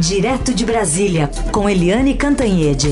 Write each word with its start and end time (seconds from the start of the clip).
Direto 0.00 0.52
de 0.52 0.66
Brasília, 0.66 1.30
com 1.50 1.70
Eliane 1.70 2.14
Cantanhede. 2.14 2.88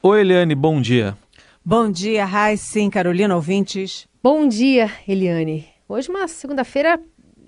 Oi, 0.00 0.20
Eliane, 0.20 0.54
bom 0.54 0.80
dia. 0.80 1.18
Bom 1.64 1.90
dia, 1.90 2.24
Sim, 2.56 2.88
Carolina, 2.88 3.34
ouvintes. 3.34 4.06
Bom 4.22 4.46
dia, 4.46 4.88
Eliane. 5.08 5.66
Hoje 5.88 6.08
uma 6.08 6.28
segunda-feira 6.28 7.00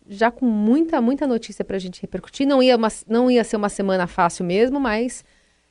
já 0.09 0.33
com 0.33 0.45
muita, 0.45 1.01
muita 1.01 1.25
notícia 1.25 1.65
para 1.65 1.77
a 1.77 1.81
gente 1.81 2.03
repercutir. 2.03 2.49
Não 2.49 2.61
ia, 2.61 2.77
uma, 2.77 2.89
não 3.07 3.31
ia 3.31 3.45
ser 3.45 3.55
uma 3.55 3.69
semana 3.69 4.09
fácil 4.09 4.45
mesmo, 4.45 4.81
mas 4.81 5.25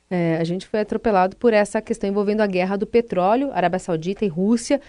é, 0.08 0.38
a 0.38 0.44
gente 0.44 0.66
foi 0.66 0.80
atropelado 0.80 1.36
por 1.36 1.52
essa 1.52 1.82
questão 1.82 2.08
envolvendo 2.08 2.40
a 2.40 2.46
guerra 2.46 2.78
do 2.78 2.86
petróleo, 2.86 3.50
Arábia 3.52 3.78
Saudita 3.78 4.24
e 4.24 4.28
Rússia. 4.28 4.80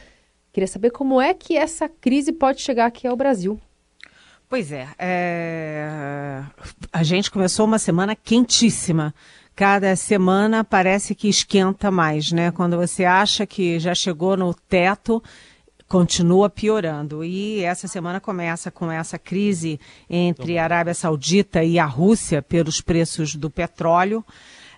Queria 0.52 0.68
saber 0.68 0.92
como 0.92 1.22
é 1.22 1.34
que 1.34 1.58
essa 1.58 1.88
crise 1.88 2.32
pode 2.32 2.62
chegar 2.62 2.86
aqui 2.86 3.08
ao 3.08 3.16
Brasil. 3.16 3.60
Pois 4.50 4.72
é, 4.72 4.88
é... 5.00 6.44
a 6.92 7.04
gente 7.04 7.32
começou 7.32 7.66
uma 7.66 7.80
semana 7.80 8.16
quentíssima 8.16 9.14
cada 9.56 9.96
semana 9.96 10.64
parece 10.64 11.14
que 11.14 11.28
esquenta 11.28 11.92
mais, 11.92 12.32
né? 12.32 12.52
Quando 12.52 12.78
você 12.78 13.06
acha 13.06 13.46
que 13.46 13.80
já 13.80 13.94
chegou 13.94 14.36
no 14.36 14.54
teto, 14.54 15.22
continua 15.88 16.50
piorando. 16.50 17.24
E 17.24 17.64
essa 17.64 17.88
semana 17.88 18.20
começa 18.20 18.72
com 18.72 18.92
essa 18.92 19.20
crise 19.20 19.80
entre 20.10 20.58
a 20.58 20.64
Arábia 20.64 20.94
Saudita 20.94 21.64
e 21.64 21.78
a 21.78 21.86
Rússia 21.86 22.42
pelos 22.42 22.82
preços 22.82 23.36
do 23.36 23.50
petróleo. 23.50 24.26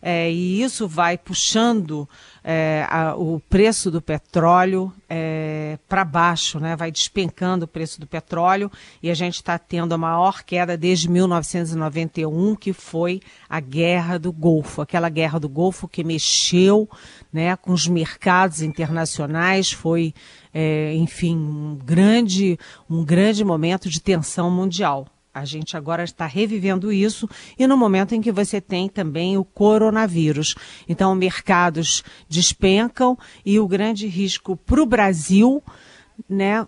É, 0.05 0.29
e 0.29 0.61
isso 0.61 0.85
vai 0.85 1.17
puxando 1.17 2.09
é, 2.43 2.85
a, 2.89 3.15
o 3.15 3.39
preço 3.49 3.89
do 3.89 4.01
petróleo 4.01 4.91
é, 5.09 5.79
para 5.87 6.03
baixo, 6.03 6.59
né? 6.59 6.75
vai 6.75 6.91
despencando 6.91 7.63
o 7.63 7.67
preço 7.69 8.01
do 8.01 8.05
petróleo 8.05 8.69
e 9.01 9.09
a 9.09 9.13
gente 9.13 9.35
está 9.35 9.57
tendo 9.57 9.93
a 9.93 9.97
maior 9.97 10.43
queda 10.43 10.75
desde 10.75 11.09
1991, 11.09 12.53
que 12.57 12.73
foi 12.73 13.21
a 13.49 13.61
Guerra 13.61 14.19
do 14.19 14.33
Golfo, 14.33 14.81
aquela 14.81 15.07
Guerra 15.07 15.39
do 15.39 15.47
Golfo 15.47 15.87
que 15.87 16.03
mexeu 16.03 16.89
né, 17.31 17.55
com 17.55 17.71
os 17.71 17.87
mercados 17.87 18.61
internacionais, 18.61 19.71
foi, 19.71 20.13
é, 20.53 20.93
enfim, 20.95 21.37
um 21.37 21.79
grande, 21.81 22.59
um 22.89 23.05
grande 23.05 23.41
momento 23.45 23.89
de 23.89 24.01
tensão 24.01 24.51
mundial. 24.51 25.07
A 25.33 25.45
gente 25.45 25.75
agora 25.75 26.03
está 26.03 26.27
revivendo 26.27 26.93
isso 26.93 27.27
e 27.57 27.65
no 27.65 27.75
momento 27.75 28.13
em 28.13 28.21
que 28.21 28.31
você 28.31 28.61
tem 28.61 28.87
também 28.87 29.35
o 29.35 29.43
coronavírus. 29.43 30.53
Então, 30.87 31.15
mercados 31.15 32.03
despencam 32.29 33.17
e 33.43 33.59
o 33.59 33.67
grande 33.67 34.05
risco 34.05 34.55
para 34.55 34.81
o 34.81 34.85
Brasil, 34.85 35.63
né? 36.29 36.67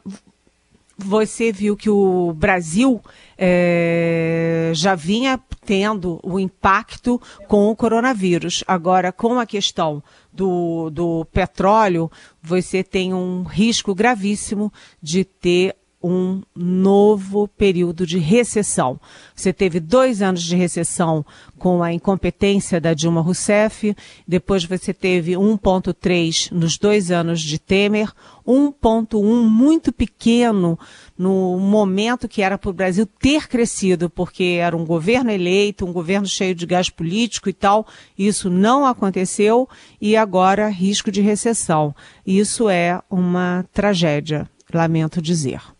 Você 0.98 1.52
viu 1.52 1.76
que 1.76 1.90
o 1.90 2.34
Brasil 2.34 3.02
é, 3.38 4.72
já 4.74 4.96
vinha 4.96 5.40
tendo 5.66 6.20
o 6.24 6.40
impacto 6.40 7.22
com 7.48 7.70
o 7.70 7.76
coronavírus. 7.76 8.64
Agora, 8.66 9.12
com 9.12 9.38
a 9.38 9.46
questão 9.46 10.02
do, 10.32 10.90
do 10.90 11.26
petróleo, 11.26 12.10
você 12.42 12.82
tem 12.82 13.14
um 13.14 13.44
risco 13.44 13.94
gravíssimo 13.94 14.72
de 15.02 15.26
ter 15.26 15.76
um 16.08 16.44
novo 16.56 17.48
período 17.48 18.06
de 18.06 18.20
recessão. 18.20 19.00
Você 19.36 19.52
teve 19.52 19.80
dois 19.80 20.22
anos 20.22 20.44
de 20.44 20.56
recessão 20.56 21.26
com 21.58 21.82
a 21.82 21.92
incompetência 21.92 22.80
da 22.80 22.94
Dilma 22.94 23.22
Rousseff, 23.22 23.96
depois 24.28 24.64
você 24.64 24.94
teve 24.94 25.34
1,3 25.34 26.52
nos 26.52 26.78
dois 26.78 27.10
anos 27.10 27.42
de 27.42 27.58
Temer, 27.58 28.12
1,1 28.46 29.50
muito 29.50 29.92
pequeno 29.92 30.78
no 31.18 31.58
momento 31.58 32.28
que 32.28 32.42
era 32.42 32.58
para 32.58 32.70
o 32.70 32.74
Brasil 32.74 33.06
ter 33.06 33.48
crescido, 33.48 34.10
porque 34.10 34.58
era 34.60 34.78
um 34.78 34.86
governo 34.86 35.32
eleito, 35.32 35.86
um 35.86 35.94
governo 35.94 36.28
cheio 36.28 36.54
de 36.54 36.66
gás 36.66 36.90
político 36.90 37.50
e 37.50 37.54
tal. 37.54 37.88
Isso 38.18 38.50
não 38.50 38.86
aconteceu 38.86 39.68
e 40.00 40.16
agora 40.16 40.70
risco 40.70 41.10
de 41.10 41.22
recessão. 41.22 41.96
Isso 42.26 42.70
é 42.70 43.02
uma 43.10 43.66
tragédia, 43.74 44.48
lamento 44.72 45.22
dizer. 45.22 45.75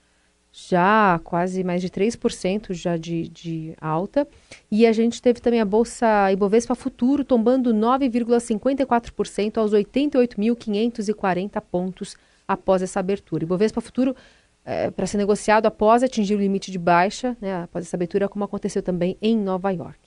já 0.52 1.20
quase 1.24 1.64
mais 1.64 1.82
de 1.82 1.90
3% 1.90 2.74
já 2.74 2.96
de, 2.96 3.28
de 3.28 3.74
alta. 3.82 4.28
E 4.72 4.86
a 4.88 4.94
gente 4.94 5.22
teve 5.22 5.42
também 5.42 5.60
a 5.60 5.66
Bolsa 5.66 6.32
Ibovespa 6.32 6.76
Futuro 6.76 7.26
tombando 7.26 7.74
9,54% 7.74 9.58
aos 9.58 9.74
88.540 9.74 11.62
pontos 11.62 12.16
após 12.48 12.82
essa 12.82 13.02
abertura. 13.02 13.44
Ibovespa 13.44 13.82
Futuro 13.82 14.16
é, 14.66 14.90
para 14.90 15.06
ser 15.06 15.18
negociado 15.18 15.68
após 15.68 16.02
atingir 16.02 16.36
o 16.36 16.40
limite 16.40 16.72
de 16.72 16.80
baixa, 16.80 17.38
né, 17.40 17.64
após 17.64 17.86
essa 17.86 17.96
abertura, 17.96 18.28
como 18.28 18.44
aconteceu 18.44 18.82
também 18.82 19.16
em 19.22 19.38
Nova 19.38 19.70
York. 19.70 20.00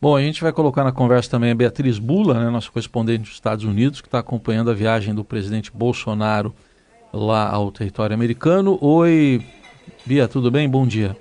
Bom, 0.00 0.14
a 0.14 0.20
gente 0.20 0.42
vai 0.42 0.52
colocar 0.52 0.84
na 0.84 0.92
conversa 0.92 1.30
também 1.30 1.50
a 1.50 1.54
Beatriz 1.54 1.98
Bula, 1.98 2.34
né, 2.34 2.50
nossa 2.50 2.70
correspondente 2.70 3.22
dos 3.22 3.32
Estados 3.32 3.64
Unidos, 3.64 4.00
que 4.00 4.06
está 4.06 4.20
acompanhando 4.20 4.70
a 4.70 4.74
viagem 4.74 5.14
do 5.14 5.24
presidente 5.24 5.72
Bolsonaro 5.72 6.54
lá 7.12 7.48
ao 7.48 7.72
território 7.72 8.14
americano. 8.14 8.78
Oi, 8.80 9.42
Bia, 10.04 10.28
tudo 10.28 10.50
bem? 10.50 10.68
Bom 10.68 10.86
dia. 10.86 11.16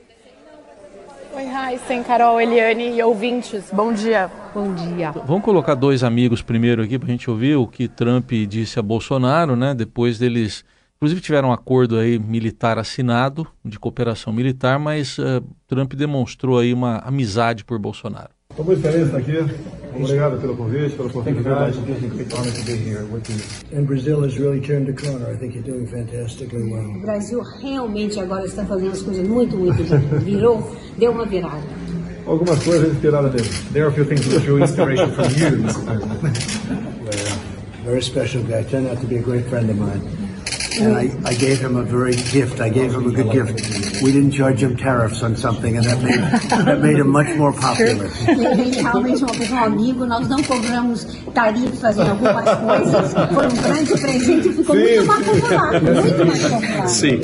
Oi, 1.33 1.45
Raíssen, 1.45 2.03
Carol, 2.03 2.39
Eliane 2.39 2.95
e 2.95 3.01
ouvintes. 3.01 3.69
Bom 3.72 3.94
dia. 3.94 4.29
Bom 4.53 4.73
dia. 4.73 5.11
Vamos 5.11 5.44
colocar 5.44 5.73
dois 5.73 6.03
amigos 6.03 6.41
primeiro 6.41 6.83
aqui 6.83 7.00
para 7.00 7.07
a 7.07 7.11
gente 7.11 7.29
ouvir 7.29 7.56
o 7.56 7.66
que 7.66 7.88
Trump 7.88 8.31
disse 8.47 8.77
a 8.77 8.81
Bolsonaro, 8.81 9.56
né? 9.56 9.73
Depois 9.73 10.19
deles 10.19 10.63
Inclusive 10.97 11.21
tiveram 11.21 11.49
um 11.49 11.53
acordo 11.53 11.97
aí 11.97 12.17
militar 12.17 12.79
assinado 12.79 13.45
de 13.63 13.77
cooperação 13.77 14.33
militar, 14.33 14.79
mas 14.79 15.19
uh, 15.19 15.43
Trump 15.67 15.93
demonstrou 15.93 16.57
aí 16.57 16.73
uma 16.73 16.97
amizade 16.97 17.63
por 17.63 17.77
Bolsonaro. 17.77 18.29
Estou 18.49 18.65
muito 18.65 18.81
feliz 18.81 19.11
de 19.11 19.15
estar 19.15 19.17
aqui. 19.19 19.67
Obrigado 19.95 20.41
pelo 20.41 20.57
convite, 20.57 20.95
pela 20.95 21.07
oportunidade. 21.07 21.77
And 23.75 23.83
Brazil 23.83 24.23
has 24.23 24.35
really 24.39 24.59
turned 24.59 24.87
the 24.87 24.93
corner. 24.93 25.31
I 25.31 25.37
think 25.37 25.53
you're 25.53 25.61
doing 25.61 25.85
fantastically 25.85 26.63
well. 26.71 26.89
O 26.97 27.01
Brasil 27.01 27.43
realmente 27.61 28.19
agora 28.19 28.45
está 28.45 28.65
fazendo 28.65 28.93
as 28.93 29.01
coisas 29.03 29.27
muito, 29.27 29.55
muito 29.55 29.83
bem. 29.83 29.99
Virou, 30.25 30.75
deu 30.97 31.11
uma 31.11 31.27
virada. 31.27 31.61
Algumas 32.25 32.63
coisas 32.63 32.91
inspiradas 32.91 33.31
dele. 33.33 33.49
There 33.71 33.85
are 33.85 33.91
a 33.91 33.93
few 33.93 34.05
things 34.05 34.27
that 34.27 34.43
drew 34.43 34.59
inspiration 34.59 35.11
from 35.11 35.25
you, 35.25 35.57
Mr. 35.61 35.83
President. 35.85 36.37
Very 37.85 38.01
special 38.01 38.41
guy. 38.43 38.63
Turned 38.63 38.89
out 38.89 38.99
to 38.99 39.05
be 39.05 39.17
a 39.17 39.21
great 39.21 39.45
friend 39.47 39.69
of 39.69 39.77
mine. 39.77 40.26
And 40.79 40.97
I, 40.97 41.09
I 41.25 41.33
gave 41.33 41.59
him 41.59 41.75
a 41.77 41.83
very 41.83 42.15
gift. 42.15 42.59
I 42.59 42.69
gave 42.69 42.93
him 42.93 43.07
a 43.07 43.11
good 43.11 43.31
gift. 43.31 44.01
We 44.01 44.11
didn't 44.11 44.31
charge 44.31 44.61
him 44.61 44.75
tariffs 44.75 45.23
on 45.23 45.35
something, 45.35 45.77
and 45.77 45.85
that 45.85 46.01
made 46.01 46.19
that 46.65 46.79
made 46.79 46.97
him 46.97 47.09
much 47.09 47.29
more 47.35 47.53
popular. 47.53 48.07
realmente 48.07 49.23
uma 49.23 49.31
pessoa 49.33 49.61
amigo. 49.61 50.05
Nós 50.05 50.27
não 50.27 50.41
cobramos 50.43 51.05
tarifas 51.33 51.97
em 51.97 52.09
algumas 52.09 52.55
coisas. 52.55 53.13
Foi 53.13 53.47
um 53.47 53.61
grande 53.61 54.01
presente 54.01 54.49
e 54.49 54.53
ficou 54.53 54.75
muito 54.75 55.05
mais 55.05 55.25
popular. 55.25 55.81
Muito 55.81 56.25
mais 56.25 56.41
popular. 56.41 56.88
Sim. 56.88 57.19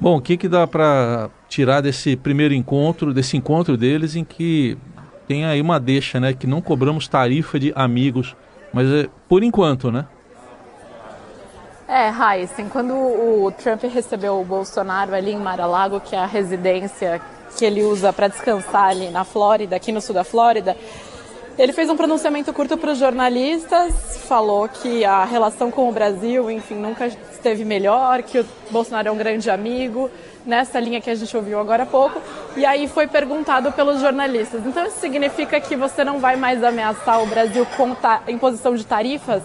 Bom, 0.00 0.16
o 0.18 0.20
que, 0.20 0.36
que 0.36 0.48
dá 0.48 0.66
para 0.66 1.30
tirar 1.48 1.80
desse 1.80 2.16
primeiro 2.16 2.52
encontro, 2.52 3.14
desse 3.14 3.36
encontro 3.36 3.76
deles, 3.76 4.16
em 4.16 4.24
que 4.24 4.76
tem 5.26 5.44
aí 5.44 5.60
uma 5.60 5.80
deixa, 5.80 6.20
né? 6.20 6.34
Que 6.34 6.46
não 6.46 6.60
cobramos 6.60 7.08
tarifa 7.08 7.58
de 7.58 7.72
amigos, 7.74 8.36
mas 8.72 8.86
é 8.90 9.08
por 9.28 9.42
enquanto, 9.42 9.90
né? 9.90 10.06
É, 11.86 12.08
Heisen, 12.08 12.68
quando 12.70 12.94
o 12.94 13.52
Trump 13.52 13.82
recebeu 13.84 14.40
o 14.40 14.44
Bolsonaro 14.44 15.14
ali 15.14 15.32
em 15.32 15.38
Mar-a-Lago, 15.38 16.00
que 16.00 16.16
é 16.16 16.18
a 16.18 16.24
residência 16.24 17.20
que 17.58 17.64
ele 17.64 17.82
usa 17.82 18.10
para 18.10 18.28
descansar 18.28 18.84
ali 18.84 19.10
na 19.10 19.22
Flórida, 19.22 19.76
aqui 19.76 19.92
no 19.92 20.00
sul 20.00 20.14
da 20.14 20.24
Flórida, 20.24 20.74
ele 21.58 21.74
fez 21.74 21.90
um 21.90 21.96
pronunciamento 21.96 22.52
curto 22.54 22.78
para 22.78 22.92
os 22.92 22.98
jornalistas, 22.98 24.16
falou 24.26 24.66
que 24.66 25.04
a 25.04 25.24
relação 25.24 25.70
com 25.70 25.88
o 25.88 25.92
Brasil, 25.92 26.50
enfim, 26.50 26.74
nunca 26.74 27.06
esteve 27.06 27.66
melhor, 27.66 28.22
que 28.22 28.40
o 28.40 28.46
Bolsonaro 28.70 29.08
é 29.08 29.12
um 29.12 29.18
grande 29.18 29.50
amigo, 29.50 30.10
nessa 30.46 30.80
linha 30.80 31.02
que 31.02 31.10
a 31.10 31.14
gente 31.14 31.36
ouviu 31.36 31.60
agora 31.60 31.82
há 31.82 31.86
pouco, 31.86 32.20
e 32.56 32.64
aí 32.64 32.88
foi 32.88 33.06
perguntado 33.06 33.70
pelos 33.72 34.00
jornalistas. 34.00 34.66
Então 34.66 34.86
isso 34.86 34.98
significa 34.98 35.60
que 35.60 35.76
você 35.76 36.02
não 36.02 36.18
vai 36.18 36.34
mais 36.34 36.64
ameaçar 36.64 37.22
o 37.22 37.26
Brasil 37.26 37.66
com 37.76 37.94
imposição 38.26 38.74
de 38.74 38.84
tarifas? 38.84 39.42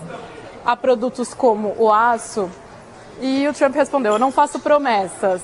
A 0.72 0.78
produtos 0.78 1.34
como 1.34 1.76
o 1.78 1.92
aço? 1.92 2.50
E 3.22 3.48
o 3.48 3.54
Trump 3.54 3.76
respondeu: 3.76 4.14
Eu 4.14 4.20
não 4.20 4.32
faço 4.32 4.60
promessas. 4.60 5.42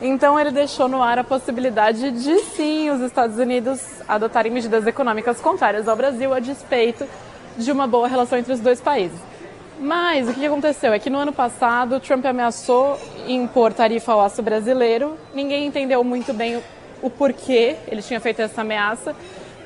Então 0.00 0.40
ele 0.40 0.50
deixou 0.50 0.88
no 0.88 1.02
ar 1.02 1.18
a 1.18 1.24
possibilidade 1.24 2.10
de 2.10 2.38
sim 2.40 2.88
os 2.88 3.02
Estados 3.02 3.36
Unidos 3.36 3.80
adotarem 4.08 4.50
medidas 4.50 4.86
econômicas 4.86 5.40
contrárias 5.40 5.86
ao 5.86 5.94
Brasil 5.94 6.32
a 6.32 6.40
despeito 6.40 7.06
de 7.58 7.70
uma 7.70 7.86
boa 7.86 8.08
relação 8.08 8.38
entre 8.38 8.52
os 8.52 8.60
dois 8.60 8.80
países. 8.80 9.18
Mas 9.78 10.28
o 10.28 10.34
que 10.34 10.44
aconteceu 10.44 10.92
é 10.92 10.98
que 10.98 11.10
no 11.10 11.18
ano 11.18 11.32
passado 11.32 12.00
Trump 12.00 12.24
ameaçou 12.24 12.98
impor 13.26 13.72
tarifa 13.72 14.12
ao 14.12 14.20
aço 14.20 14.42
brasileiro. 14.42 15.18
Ninguém 15.34 15.66
entendeu 15.66 16.02
muito 16.02 16.32
bem 16.32 16.62
o, 17.02 17.10
porquê 17.10 17.76
ele 17.88 18.02
tinha 18.02 18.20
feito 18.20 18.40
essa 18.40 18.60
ameaça, 18.60 19.14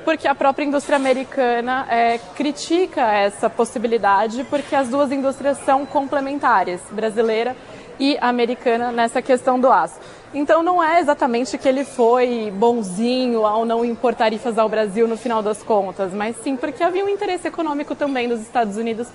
porque 0.05 0.27
a 0.27 0.35
própria 0.35 0.63
indústria 0.63 0.95
americana 0.95 1.87
é, 1.89 2.19
critica 2.35 3.01
essa 3.11 3.49
possibilidade, 3.49 4.45
porque 4.45 4.75
as 4.75 4.87
duas 4.87 5.11
indústrias 5.11 5.57
são 5.65 5.83
complementares, 5.85 6.79
brasileira 6.91 7.57
e 7.99 8.15
americana, 8.21 8.91
nessa 8.91 9.21
questão 9.21 9.59
do 9.59 9.69
aço. 9.69 9.99
Então 10.33 10.61
não 10.61 10.83
é 10.83 10.99
exatamente 10.99 11.57
que 11.57 11.67
ele 11.67 11.83
foi 11.83 12.51
bonzinho 12.55 13.45
ao 13.45 13.65
não 13.65 13.83
impor 13.83 14.13
tarifas 14.13 14.59
ao 14.59 14.69
Brasil 14.69 15.07
no 15.07 15.17
final 15.17 15.41
das 15.41 15.63
contas, 15.63 16.13
mas 16.13 16.35
sim 16.37 16.55
porque 16.55 16.83
havia 16.83 17.03
um 17.03 17.09
interesse 17.09 17.47
econômico 17.47 17.95
também 17.95 18.29
dos 18.29 18.41
Estados 18.41 18.77
Unidos 18.77 19.07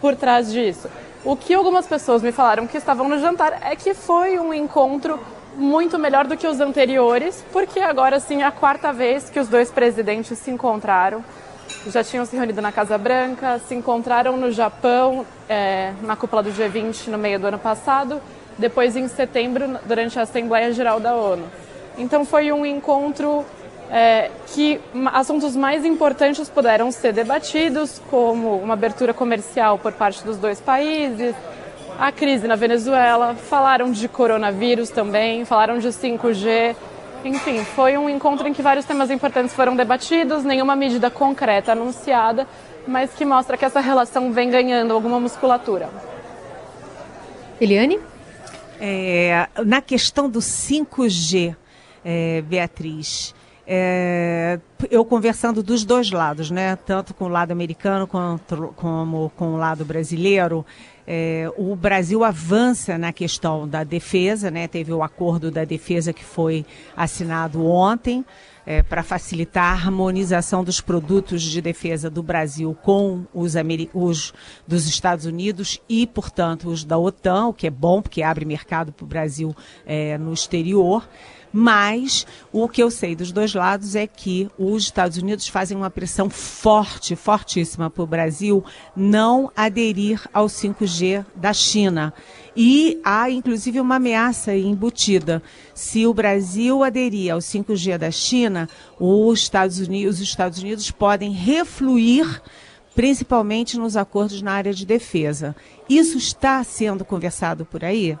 por 0.00 0.16
trás 0.16 0.50
disso. 0.50 0.88
O 1.22 1.36
que 1.36 1.52
algumas 1.52 1.86
pessoas 1.86 2.22
me 2.22 2.32
falaram 2.32 2.66
que 2.66 2.78
estavam 2.78 3.08
no 3.08 3.18
jantar 3.18 3.58
é 3.62 3.76
que 3.76 3.92
foi 3.92 4.38
um 4.38 4.54
encontro 4.54 5.20
muito 5.56 5.98
melhor 5.98 6.26
do 6.26 6.36
que 6.36 6.46
os 6.46 6.60
anteriores, 6.60 7.44
porque 7.52 7.80
agora 7.80 8.20
sim 8.20 8.42
é 8.42 8.46
a 8.46 8.50
quarta 8.50 8.92
vez 8.92 9.28
que 9.28 9.38
os 9.38 9.48
dois 9.48 9.70
presidentes 9.70 10.38
se 10.38 10.50
encontraram. 10.50 11.24
Já 11.86 12.04
tinham 12.04 12.24
se 12.24 12.36
reunido 12.36 12.60
na 12.60 12.72
Casa 12.72 12.98
Branca, 12.98 13.58
se 13.60 13.74
encontraram 13.74 14.36
no 14.36 14.50
Japão, 14.50 15.24
é, 15.48 15.92
na 16.02 16.16
cúpula 16.16 16.42
do 16.42 16.50
G20 16.50 17.08
no 17.08 17.18
meio 17.18 17.38
do 17.38 17.46
ano 17.46 17.58
passado, 17.58 18.20
depois 18.58 18.96
em 18.96 19.08
setembro, 19.08 19.78
durante 19.86 20.18
a 20.18 20.22
Assembleia 20.22 20.72
Geral 20.72 21.00
da 21.00 21.14
ONU. 21.14 21.44
Então 21.96 22.24
foi 22.24 22.52
um 22.52 22.66
encontro 22.66 23.44
é, 23.90 24.30
que 24.46 24.80
assuntos 25.12 25.56
mais 25.56 25.84
importantes 25.84 26.48
puderam 26.48 26.92
ser 26.92 27.12
debatidos, 27.12 28.00
como 28.10 28.56
uma 28.56 28.74
abertura 28.74 29.12
comercial 29.12 29.78
por 29.78 29.92
parte 29.92 30.24
dos 30.24 30.36
dois 30.36 30.60
países, 30.60 31.34
a 32.00 32.10
crise 32.10 32.48
na 32.48 32.56
Venezuela, 32.56 33.34
falaram 33.34 33.92
de 33.92 34.08
coronavírus 34.08 34.88
também, 34.88 35.44
falaram 35.44 35.78
de 35.78 35.88
5G. 35.88 36.74
Enfim, 37.22 37.62
foi 37.62 37.98
um 37.98 38.08
encontro 38.08 38.48
em 38.48 38.54
que 38.54 38.62
vários 38.62 38.86
temas 38.86 39.10
importantes 39.10 39.54
foram 39.54 39.76
debatidos, 39.76 40.42
nenhuma 40.42 40.74
medida 40.74 41.10
concreta 41.10 41.72
anunciada, 41.72 42.48
mas 42.88 43.12
que 43.12 43.26
mostra 43.26 43.58
que 43.58 43.66
essa 43.66 43.80
relação 43.80 44.32
vem 44.32 44.48
ganhando 44.48 44.94
alguma 44.94 45.20
musculatura. 45.20 45.90
Eliane? 47.60 48.00
É, 48.80 49.46
na 49.66 49.82
questão 49.82 50.30
do 50.30 50.38
5G, 50.38 51.54
é, 52.02 52.40
Beatriz, 52.40 53.34
é, 53.66 54.58
eu 54.90 55.04
conversando 55.04 55.62
dos 55.62 55.84
dois 55.84 56.10
lados, 56.10 56.50
né? 56.50 56.74
Tanto 56.74 57.12
com 57.12 57.26
o 57.26 57.28
lado 57.28 57.52
americano 57.52 58.06
quanto, 58.06 58.72
como 58.74 59.30
com 59.36 59.54
o 59.54 59.56
lado 59.56 59.84
brasileiro. 59.84 60.66
É, 61.12 61.50
o 61.56 61.74
Brasil 61.74 62.22
avança 62.22 62.96
na 62.96 63.12
questão 63.12 63.66
da 63.66 63.82
defesa, 63.82 64.48
né? 64.48 64.68
Teve 64.68 64.92
o 64.92 65.02
acordo 65.02 65.50
da 65.50 65.64
defesa 65.64 66.12
que 66.12 66.24
foi 66.24 66.64
assinado 66.96 67.66
ontem. 67.66 68.24
É, 68.66 68.82
para 68.82 69.02
facilitar 69.02 69.64
a 69.64 69.72
harmonização 69.72 70.62
dos 70.62 70.80
produtos 70.80 71.42
de 71.42 71.62
defesa 71.62 72.10
do 72.10 72.22
Brasil 72.22 72.76
com 72.82 73.24
os, 73.32 73.54
os, 73.94 74.34
dos 74.66 74.86
Estados 74.86 75.24
Unidos 75.24 75.80
e, 75.88 76.06
portanto, 76.06 76.68
os 76.68 76.84
da 76.84 76.98
OTAN, 76.98 77.46
o 77.46 77.54
que 77.54 77.66
é 77.66 77.70
bom, 77.70 78.02
porque 78.02 78.22
abre 78.22 78.44
mercado 78.44 78.92
para 78.92 79.04
o 79.04 79.08
Brasil 79.08 79.56
é, 79.86 80.18
no 80.18 80.32
exterior. 80.32 81.08
Mas 81.52 82.26
o 82.52 82.68
que 82.68 82.82
eu 82.82 82.90
sei 82.90 83.16
dos 83.16 83.32
dois 83.32 83.54
lados 83.54 83.96
é 83.96 84.06
que 84.06 84.48
os 84.58 84.84
Estados 84.84 85.16
Unidos 85.18 85.48
fazem 85.48 85.76
uma 85.76 85.90
pressão 85.90 86.30
forte, 86.30 87.16
fortíssima 87.16 87.90
para 87.90 88.02
o 88.02 88.06
Brasil 88.06 88.64
não 88.94 89.50
aderir 89.56 90.20
ao 90.32 90.46
5G 90.46 91.24
da 91.34 91.52
China. 91.52 92.14
E 92.56 93.00
há, 93.04 93.30
inclusive, 93.30 93.80
uma 93.80 93.96
ameaça 93.96 94.54
embutida. 94.54 95.42
Se 95.74 96.06
o 96.06 96.14
Brasil 96.14 96.82
aderir 96.82 97.32
ao 97.32 97.38
5G 97.38 97.96
da 97.96 98.10
China, 98.10 98.68
os 98.98 99.40
Estados 99.40 99.78
Unidos, 99.78 100.16
os 100.16 100.22
Estados 100.22 100.58
Unidos 100.58 100.90
podem 100.90 101.30
refluir 101.32 102.42
principalmente 102.94 103.78
nos 103.78 103.96
acordos 103.96 104.42
na 104.42 104.52
área 104.52 104.74
de 104.74 104.84
defesa. 104.84 105.54
Isso 105.88 106.18
está 106.18 106.62
sendo 106.64 107.04
conversado 107.04 107.64
por 107.64 107.84
aí? 107.84 108.18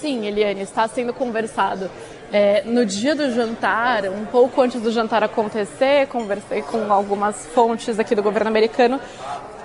Sim, 0.00 0.26
Eliane, 0.26 0.62
está 0.62 0.88
sendo 0.88 1.12
conversado. 1.12 1.90
É, 2.32 2.62
no 2.64 2.86
dia 2.86 3.14
do 3.14 3.30
jantar, 3.32 4.04
um 4.08 4.24
pouco 4.24 4.60
antes 4.62 4.80
do 4.80 4.90
jantar 4.90 5.22
acontecer, 5.22 6.06
conversei 6.06 6.62
com 6.62 6.92
algumas 6.92 7.46
fontes 7.46 7.98
aqui 7.98 8.14
do 8.14 8.22
governo 8.22 8.48
americano 8.48 9.00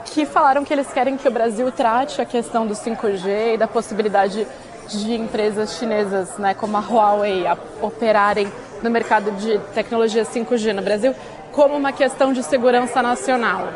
que 0.05 0.25
falaram 0.25 0.63
que 0.63 0.73
eles 0.73 0.91
querem 0.93 1.17
que 1.17 1.27
o 1.27 1.31
Brasil 1.31 1.71
trate 1.71 2.21
a 2.21 2.25
questão 2.25 2.65
do 2.65 2.73
5G 2.73 3.55
e 3.55 3.57
da 3.57 3.67
possibilidade 3.67 4.47
de 4.87 5.15
empresas 5.15 5.77
chinesas, 5.77 6.37
né, 6.37 6.53
como 6.53 6.77
a 6.77 6.79
Huawei, 6.79 7.47
a 7.47 7.57
operarem 7.81 8.47
no 8.83 8.89
mercado 8.89 9.31
de 9.31 9.57
tecnologia 9.73 10.23
5G 10.23 10.73
no 10.73 10.81
Brasil 10.81 11.15
como 11.51 11.75
uma 11.75 11.93
questão 11.93 12.33
de 12.33 12.43
segurança 12.43 13.01
nacional, 13.01 13.69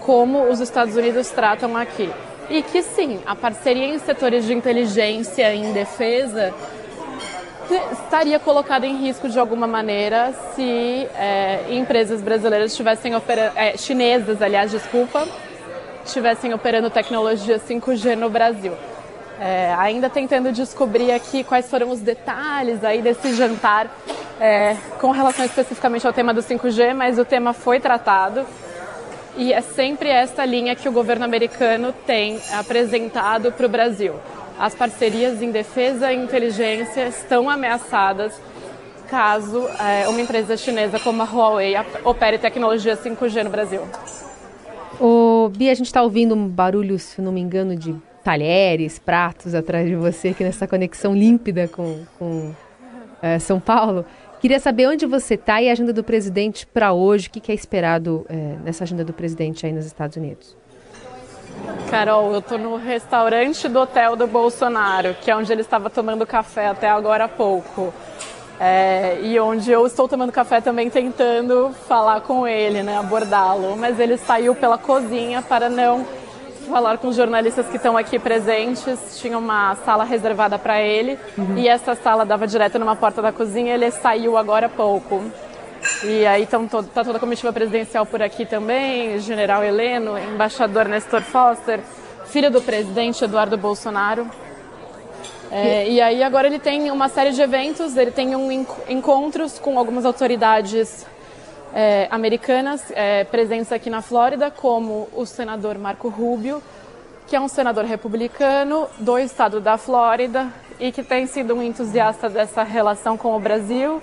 como 0.00 0.48
os 0.48 0.58
Estados 0.58 0.96
Unidos 0.96 1.28
tratam 1.28 1.76
aqui. 1.76 2.10
E 2.48 2.62
que 2.62 2.82
sim, 2.82 3.20
a 3.26 3.36
parceria 3.36 3.94
em 3.94 3.98
setores 3.98 4.44
de 4.46 4.54
inteligência 4.54 5.54
e 5.54 5.58
em 5.58 5.72
defesa 5.72 6.52
estaria 7.92 8.40
colocada 8.40 8.86
em 8.86 8.96
risco 8.96 9.28
de 9.28 9.38
alguma 9.38 9.66
maneira 9.66 10.32
se 10.54 11.06
é, 11.14 11.66
empresas 11.70 12.20
brasileiras 12.20 12.72
estivessem 12.72 13.12
é, 13.54 13.76
chinesas, 13.76 14.42
aliás, 14.42 14.70
desculpa, 14.70 15.28
estivessem 16.04 16.52
operando 16.54 16.90
tecnologia 16.90 17.58
5G 17.58 18.16
no 18.16 18.30
Brasil. 18.30 18.72
É, 19.40 19.74
ainda 19.78 20.10
tentando 20.10 20.52
descobrir 20.52 21.12
aqui 21.12 21.42
quais 21.42 21.68
foram 21.70 21.90
os 21.90 22.00
detalhes 22.00 22.84
aí 22.84 23.00
desse 23.00 23.32
jantar 23.34 23.90
é, 24.38 24.76
com 25.00 25.10
relação 25.10 25.44
especificamente 25.44 26.06
ao 26.06 26.12
tema 26.12 26.34
do 26.34 26.42
5G, 26.42 26.94
mas 26.94 27.18
o 27.18 27.24
tema 27.24 27.52
foi 27.52 27.80
tratado. 27.80 28.44
E 29.36 29.52
é 29.52 29.60
sempre 29.60 30.08
essa 30.08 30.44
linha 30.44 30.74
que 30.74 30.88
o 30.88 30.92
governo 30.92 31.24
americano 31.24 31.94
tem 32.06 32.40
apresentado 32.52 33.52
para 33.52 33.64
o 33.64 33.68
Brasil. 33.68 34.14
As 34.58 34.74
parcerias 34.74 35.40
em 35.40 35.50
defesa 35.50 36.12
e 36.12 36.16
inteligência 36.16 37.06
estão 37.06 37.48
ameaçadas 37.48 38.38
caso 39.08 39.68
é, 39.80 40.08
uma 40.08 40.20
empresa 40.20 40.56
chinesa 40.56 41.00
como 41.00 41.22
a 41.22 41.24
Huawei 41.24 41.74
opere 42.04 42.38
tecnologia 42.38 42.96
5G 42.96 43.42
no 43.42 43.50
Brasil. 43.50 43.82
Ô, 45.00 45.48
Bia, 45.48 45.72
a 45.72 45.74
gente 45.74 45.86
está 45.86 46.02
ouvindo 46.02 46.34
um 46.34 46.46
barulho, 46.46 46.98
se 46.98 47.22
não 47.22 47.32
me 47.32 47.40
engano, 47.40 47.74
de 47.74 47.96
talheres, 48.22 48.98
pratos 48.98 49.54
atrás 49.54 49.88
de 49.88 49.96
você 49.96 50.28
aqui 50.28 50.44
nessa 50.44 50.68
conexão 50.68 51.14
límpida 51.14 51.66
com, 51.66 52.04
com 52.18 52.54
é, 53.22 53.38
São 53.38 53.58
Paulo. 53.58 54.04
Queria 54.42 54.60
saber 54.60 54.86
onde 54.86 55.06
você 55.06 55.34
está 55.34 55.62
e 55.62 55.70
a 55.70 55.72
agenda 55.72 55.90
do 55.90 56.04
presidente 56.04 56.66
para 56.66 56.92
hoje. 56.92 57.28
O 57.28 57.30
que, 57.30 57.40
que 57.40 57.50
é 57.50 57.54
esperado 57.54 58.26
é, 58.28 58.56
nessa 58.62 58.84
agenda 58.84 59.02
do 59.02 59.14
presidente 59.14 59.64
aí 59.64 59.72
nos 59.72 59.86
Estados 59.86 60.18
Unidos? 60.18 60.54
Carol, 61.90 62.32
eu 62.32 62.40
estou 62.40 62.58
no 62.58 62.76
restaurante 62.76 63.68
do 63.68 63.80
hotel 63.80 64.16
do 64.16 64.26
Bolsonaro, 64.26 65.14
que 65.14 65.30
é 65.30 65.36
onde 65.36 65.50
ele 65.50 65.62
estava 65.62 65.88
tomando 65.88 66.26
café 66.26 66.68
até 66.68 66.90
agora 66.90 67.24
há 67.24 67.28
pouco. 67.28 67.92
É, 68.62 69.18
e 69.22 69.40
onde 69.40 69.70
eu 69.70 69.86
estou 69.86 70.06
tomando 70.06 70.30
café 70.30 70.60
também 70.60 70.90
tentando 70.90 71.70
falar 71.88 72.20
com 72.20 72.46
ele, 72.46 72.82
né, 72.82 72.98
abordá-lo. 72.98 73.74
Mas 73.74 73.98
ele 73.98 74.18
saiu 74.18 74.54
pela 74.54 74.76
cozinha 74.76 75.40
para 75.40 75.70
não 75.70 76.04
falar 76.68 76.98
com 76.98 77.08
os 77.08 77.16
jornalistas 77.16 77.66
que 77.68 77.76
estão 77.76 77.96
aqui 77.96 78.18
presentes. 78.18 79.18
Tinha 79.18 79.38
uma 79.38 79.74
sala 79.76 80.04
reservada 80.04 80.58
para 80.58 80.78
ele 80.78 81.18
uhum. 81.38 81.56
e 81.56 81.66
essa 81.66 81.94
sala 81.94 82.26
dava 82.26 82.46
direto 82.46 82.78
numa 82.78 82.94
porta 82.94 83.22
da 83.22 83.32
cozinha. 83.32 83.72
Ele 83.72 83.90
saiu 83.90 84.36
agora 84.36 84.66
há 84.66 84.68
pouco. 84.68 85.24
E 86.04 86.26
aí 86.26 86.42
está 86.42 86.58
tá 86.58 87.02
toda 87.02 87.16
a 87.16 87.20
comitiva 87.20 87.50
presidencial 87.54 88.04
por 88.04 88.20
aqui 88.20 88.44
também, 88.44 89.18
general 89.20 89.64
Heleno, 89.64 90.18
embaixador 90.18 90.86
Nestor 90.86 91.22
Foster, 91.22 91.80
filho 92.26 92.50
do 92.50 92.60
presidente 92.60 93.24
Eduardo 93.24 93.56
Bolsonaro. 93.56 94.28
É, 95.52 95.88
e 95.88 96.00
aí 96.00 96.22
agora 96.22 96.46
ele 96.46 96.60
tem 96.60 96.90
uma 96.92 97.08
série 97.08 97.32
de 97.32 97.42
eventos, 97.42 97.96
ele 97.96 98.12
tem 98.12 98.36
um 98.36 98.52
encontros 98.88 99.58
com 99.58 99.78
algumas 99.78 100.04
autoridades 100.04 101.04
é, 101.74 102.06
americanas 102.10 102.84
é, 102.92 103.24
presentes 103.24 103.72
aqui 103.72 103.90
na 103.90 104.00
Flórida, 104.00 104.50
como 104.50 105.08
o 105.12 105.26
senador 105.26 105.76
Marco 105.76 106.08
Rubio, 106.08 106.62
que 107.26 107.34
é 107.34 107.40
um 107.40 107.48
senador 107.48 107.84
republicano 107.84 108.86
do 108.98 109.18
estado 109.18 109.60
da 109.60 109.76
Flórida 109.76 110.48
e 110.78 110.92
que 110.92 111.02
tem 111.02 111.26
sido 111.26 111.54
um 111.54 111.62
entusiasta 111.62 112.28
dessa 112.28 112.62
relação 112.62 113.16
com 113.16 113.36
o 113.36 113.40
Brasil. 113.40 114.00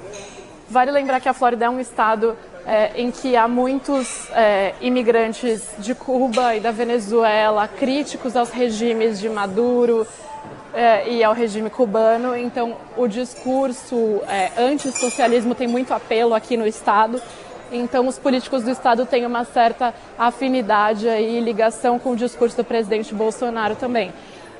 Vale 0.69 0.91
lembrar 0.91 1.21
que 1.21 1.29
a 1.29 1.33
Flórida 1.33 1.65
é 1.65 1.69
um 1.69 1.79
estado 1.79 2.37
é, 2.65 2.91
em 2.95 3.09
que 3.09 3.37
há 3.37 3.47
muitos 3.47 4.29
é, 4.31 4.73
imigrantes 4.81 5.69
de 5.79 5.95
Cuba 5.95 6.55
e 6.55 6.59
da 6.59 6.71
Venezuela 6.71 7.69
críticos 7.69 8.35
aos 8.35 8.49
regimes 8.49 9.17
de 9.17 9.29
Maduro 9.29 10.05
é, 10.77 11.09
e 11.09 11.23
ao 11.23 11.33
regime 11.33 11.71
cubano. 11.71 12.37
Então, 12.37 12.77
o 12.95 13.07
discurso 13.07 14.21
é, 14.29 14.51
antissocialismo 14.61 15.55
tem 15.55 15.67
muito 15.67 15.91
apelo 15.91 16.35
aqui 16.35 16.55
no 16.55 16.67
estado 16.67 17.19
Então, 17.71 18.07
os 18.07 18.17
políticos 18.17 18.63
do 18.63 18.69
Estado 18.69 19.05
têm 19.05 19.25
uma 19.25 19.43
certa 19.43 19.93
afinidade 20.17 21.07
e 21.07 21.39
ligação 21.39 21.99
com 21.99 22.11
o 22.11 22.15
discurso 22.15 22.55
do 22.55 22.63
presidente 22.63 23.13
Bolsonaro 23.13 23.75
também. 23.75 24.13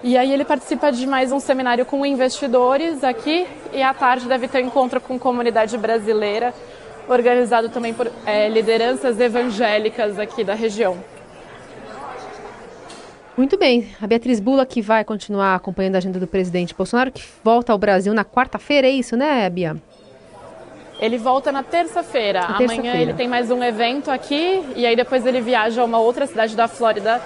E 0.03 0.17
aí 0.17 0.33
ele 0.33 0.43
participa 0.43 0.91
de 0.91 1.07
mais 1.07 1.31
um 1.31 1.39
seminário 1.39 1.86
com 1.86 2.05
investidores 2.05 3.03
aqui 3.03 3.47
e 3.71 3.81
à 3.81 3.93
tarde 3.93 4.27
deve 4.27 4.47
ter 4.47 4.63
um 4.63 4.67
encontro 4.67 5.00
com 5.00 5.17
comunidade 5.17 5.77
brasileira, 5.77 6.53
organizado 7.07 7.69
também 7.69 7.93
por 7.93 8.12
é, 8.25 8.50
lideranças 8.50 9.19
evangélicas 9.19 10.19
aqui 10.19 10.43
da 10.43 10.53
região. 10.53 10.97
Muito 13.38 13.56
bem. 13.56 13.88
A 14.01 14.08
Beatriz 14.08 14.39
Bula 14.39 14.65
que 14.65 14.82
vai 14.82 15.06
continuar 15.06 15.53
acompanhando 15.53 15.94
a 15.94 15.98
agenda 16.00 16.20
do 16.20 16.25
presidente 16.25 16.74
Bolsonaro, 16.74 17.12
que 17.12 17.24
volta 17.44 17.72
ao 17.72 17.77
Brasil 17.77 18.12
na 18.12 18.25
quarta-feira, 18.25 18.88
é 18.88 18.89
isso, 18.89 19.15
né, 19.15 19.48
Bia? 19.48 19.77
Ele 21.00 21.20
volta 21.20 21.51
na 21.51 21.62
terça-feira. 21.62 22.41
Terça 22.58 22.74
Amanhã 22.74 22.96
ele 22.96 23.13
tem 23.13 23.27
mais 23.27 23.51
um 23.51 23.63
evento 23.63 24.10
aqui 24.10 24.63
e 24.75 24.84
aí 24.88 24.96
depois 24.96 25.24
ele 25.27 25.39
viaja 25.39 25.84
a 25.84 25.86
uma 25.86 26.00
outra 26.00 26.25
cidade 26.25 26.56
da 26.56 26.67
Flórida 26.67 27.22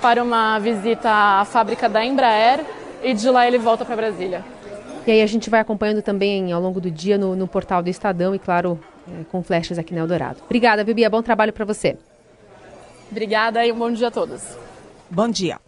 para 0.00 0.22
uma 0.22 0.58
visita 0.58 1.10
à 1.10 1.44
fábrica 1.44 1.86
da 1.86 2.02
Embraer 2.02 2.64
e 3.02 3.12
de 3.12 3.28
lá 3.28 3.46
ele 3.46 3.58
volta 3.58 3.84
para 3.84 3.94
Brasília. 3.94 4.42
E 5.06 5.10
aí 5.10 5.20
a 5.20 5.26
gente 5.26 5.50
vai 5.50 5.60
acompanhando 5.60 6.00
também 6.00 6.50
ao 6.50 6.62
longo 6.62 6.80
do 6.80 6.90
dia 6.90 7.18
no, 7.18 7.36
no 7.36 7.46
portal 7.46 7.82
do 7.82 7.90
Estadão 7.90 8.34
e, 8.34 8.38
claro, 8.38 8.80
é, 9.06 9.24
com 9.30 9.42
flechas 9.42 9.78
aqui 9.78 9.92
na 9.92 10.00
Eldorado. 10.00 10.38
Obrigada, 10.46 10.82
Bibi. 10.82 11.06
Bom 11.10 11.20
trabalho 11.20 11.52
para 11.52 11.66
você. 11.66 11.98
Obrigada 13.10 13.66
e 13.66 13.70
um 13.70 13.76
bom 13.76 13.90
dia 13.90 14.08
a 14.08 14.10
todos. 14.10 14.61
Bom 15.14 15.28
dia. 15.28 15.60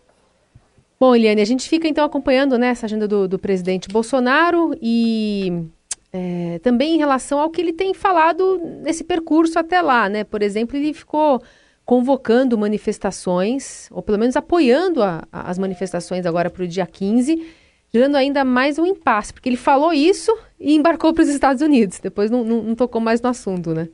Bom, 0.99 1.15
Eliane, 1.15 1.43
a 1.43 1.45
gente 1.45 1.69
fica 1.69 1.87
então 1.87 2.03
acompanhando 2.03 2.57
né, 2.57 2.69
essa 2.69 2.87
agenda 2.87 3.07
do, 3.07 3.29
do 3.29 3.39
presidente 3.39 3.89
Bolsonaro 3.89 4.75
e 4.81 5.67
é, 6.11 6.59
também 6.61 6.95
em 6.95 6.99
relação 6.99 7.39
ao 7.39 7.51
que 7.51 7.61
ele 7.61 7.75
tem 7.75 7.93
falado 7.93 8.59
nesse 8.83 9.05
percurso 9.05 9.59
até 9.59 9.83
lá, 9.83 10.09
né? 10.09 10.25
Por 10.25 10.41
exemplo, 10.43 10.79
ele 10.79 10.95
ficou 10.95 11.43
convocando 11.85 12.57
manifestações, 12.57 13.87
ou 13.91 14.03
pelo 14.03 14.19
menos 14.19 14.35
apoiando 14.35 15.03
a, 15.03 15.25
a, 15.31 15.51
as 15.51 15.59
manifestações 15.59 16.25
agora 16.25 16.49
para 16.49 16.65
o 16.65 16.67
dia 16.67 16.87
15, 16.87 17.47
gerando 17.93 18.17
ainda 18.17 18.47
mais 18.47 18.79
um 18.79 18.87
impasse, 18.87 19.35
porque 19.35 19.51
ele 19.51 19.59
falou 19.59 19.93
isso 19.93 20.35
e 20.59 20.75
embarcou 20.75 21.13
para 21.13 21.23
os 21.23 21.29
Estados 21.29 21.61
Unidos. 21.61 22.01
Depois 22.01 22.31
não, 22.31 22.43
não, 22.43 22.63
não 22.63 22.75
tocou 22.75 22.99
mais 22.99 23.21
no 23.21 23.29
assunto, 23.29 23.75
né? 23.75 23.91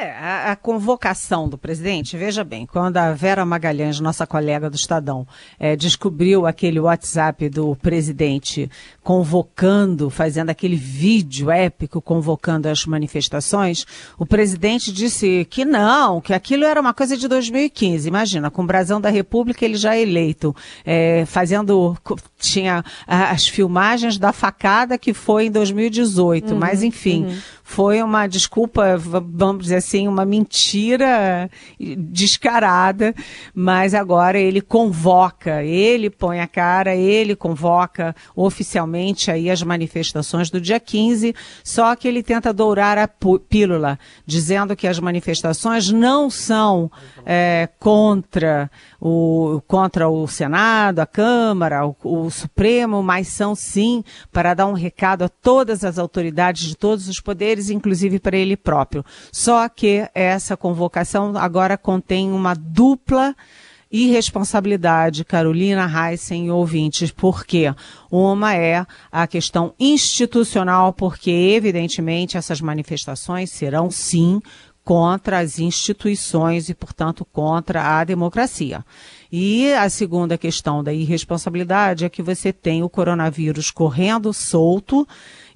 É, 0.00 0.12
a, 0.12 0.52
a, 0.52 0.56
convocação 0.56 1.48
do 1.48 1.58
presidente, 1.58 2.16
veja 2.16 2.44
bem, 2.44 2.64
quando 2.64 2.98
a 2.98 3.12
Vera 3.12 3.44
Magalhães, 3.44 3.98
nossa 3.98 4.24
colega 4.28 4.70
do 4.70 4.76
Estadão, 4.76 5.26
é, 5.58 5.74
descobriu 5.74 6.46
aquele 6.46 6.78
WhatsApp 6.78 7.48
do 7.48 7.74
presidente 7.74 8.70
convocando, 9.02 10.08
fazendo 10.08 10.50
aquele 10.50 10.76
vídeo 10.76 11.50
épico 11.50 12.00
convocando 12.00 12.68
as 12.68 12.86
manifestações, 12.86 13.84
o 14.16 14.24
presidente 14.24 14.92
disse 14.92 15.44
que 15.50 15.64
não, 15.64 16.20
que 16.20 16.32
aquilo 16.32 16.64
era 16.64 16.80
uma 16.80 16.94
coisa 16.94 17.16
de 17.16 17.26
2015. 17.26 18.06
Imagina, 18.06 18.52
com 18.52 18.62
o 18.62 18.66
Brasão 18.66 19.00
da 19.00 19.10
República 19.10 19.64
ele 19.64 19.76
já 19.76 19.98
eleito, 19.98 20.54
é, 20.84 21.24
fazendo, 21.26 21.96
tinha 22.38 22.84
as 23.04 23.48
filmagens 23.48 24.16
da 24.16 24.32
facada 24.32 24.96
que 24.96 25.12
foi 25.12 25.46
em 25.46 25.50
2018, 25.50 26.52
uhum, 26.52 26.56
mas 26.56 26.84
enfim. 26.84 27.24
Uhum 27.24 27.38
foi 27.68 28.02
uma 28.02 28.26
desculpa, 28.26 28.96
vamos 28.96 29.64
dizer 29.64 29.76
assim, 29.76 29.87
uma 30.08 30.26
mentira 30.26 31.48
descarada, 31.78 33.14
mas 33.54 33.94
agora 33.94 34.38
ele 34.38 34.60
convoca, 34.60 35.62
ele 35.62 36.10
põe 36.10 36.40
a 36.40 36.46
cara, 36.46 36.94
ele 36.94 37.34
convoca 37.34 38.14
oficialmente 38.34 39.30
aí 39.30 39.50
as 39.50 39.62
manifestações 39.62 40.50
do 40.50 40.60
dia 40.60 40.80
15, 40.80 41.34
só 41.64 41.94
que 41.94 42.08
ele 42.08 42.22
tenta 42.22 42.52
dourar 42.52 42.98
a 42.98 43.08
pílula, 43.48 43.98
dizendo 44.26 44.76
que 44.76 44.86
as 44.86 44.98
manifestações 44.98 45.90
não 45.90 46.28
são 46.28 46.90
é, 47.24 47.68
contra 47.78 48.70
o, 49.00 49.62
contra 49.66 50.08
o 50.08 50.26
Senado, 50.26 51.00
a 51.00 51.06
Câmara, 51.06 51.86
o, 51.86 51.96
o 52.02 52.30
Supremo, 52.30 53.02
mas 53.02 53.28
são 53.28 53.54
sim 53.54 54.02
para 54.32 54.54
dar 54.54 54.66
um 54.66 54.72
recado 54.72 55.22
a 55.22 55.28
todas 55.28 55.84
as 55.84 55.98
autoridades 55.98 56.68
de 56.68 56.76
todos 56.76 57.08
os 57.08 57.20
poderes, 57.20 57.70
inclusive 57.70 58.18
para 58.18 58.36
ele 58.36 58.56
próprio. 58.56 59.04
Só 59.32 59.68
que 59.78 60.10
essa 60.12 60.56
convocação 60.56 61.36
agora 61.36 61.78
contém 61.78 62.32
uma 62.32 62.52
dupla 62.52 63.32
irresponsabilidade, 63.88 65.24
Carolina 65.24 65.88
Heissen 65.88 66.46
e 66.46 66.50
ouvintes, 66.50 67.12
porque 67.12 67.72
uma 68.10 68.56
é 68.56 68.84
a 69.10 69.24
questão 69.28 69.72
institucional, 69.78 70.92
porque 70.92 71.30
evidentemente 71.30 72.36
essas 72.36 72.60
manifestações 72.60 73.52
serão 73.52 73.88
sim 73.88 74.42
contra 74.84 75.38
as 75.38 75.60
instituições 75.60 76.68
e, 76.68 76.74
portanto, 76.74 77.24
contra 77.24 78.00
a 78.00 78.02
democracia. 78.02 78.84
E 79.30 79.72
a 79.74 79.88
segunda 79.88 80.36
questão 80.36 80.82
da 80.82 80.92
irresponsabilidade 80.92 82.04
é 82.04 82.08
que 82.08 82.22
você 82.22 82.52
tem 82.52 82.82
o 82.82 82.88
coronavírus 82.88 83.70
correndo 83.70 84.32
solto 84.32 85.06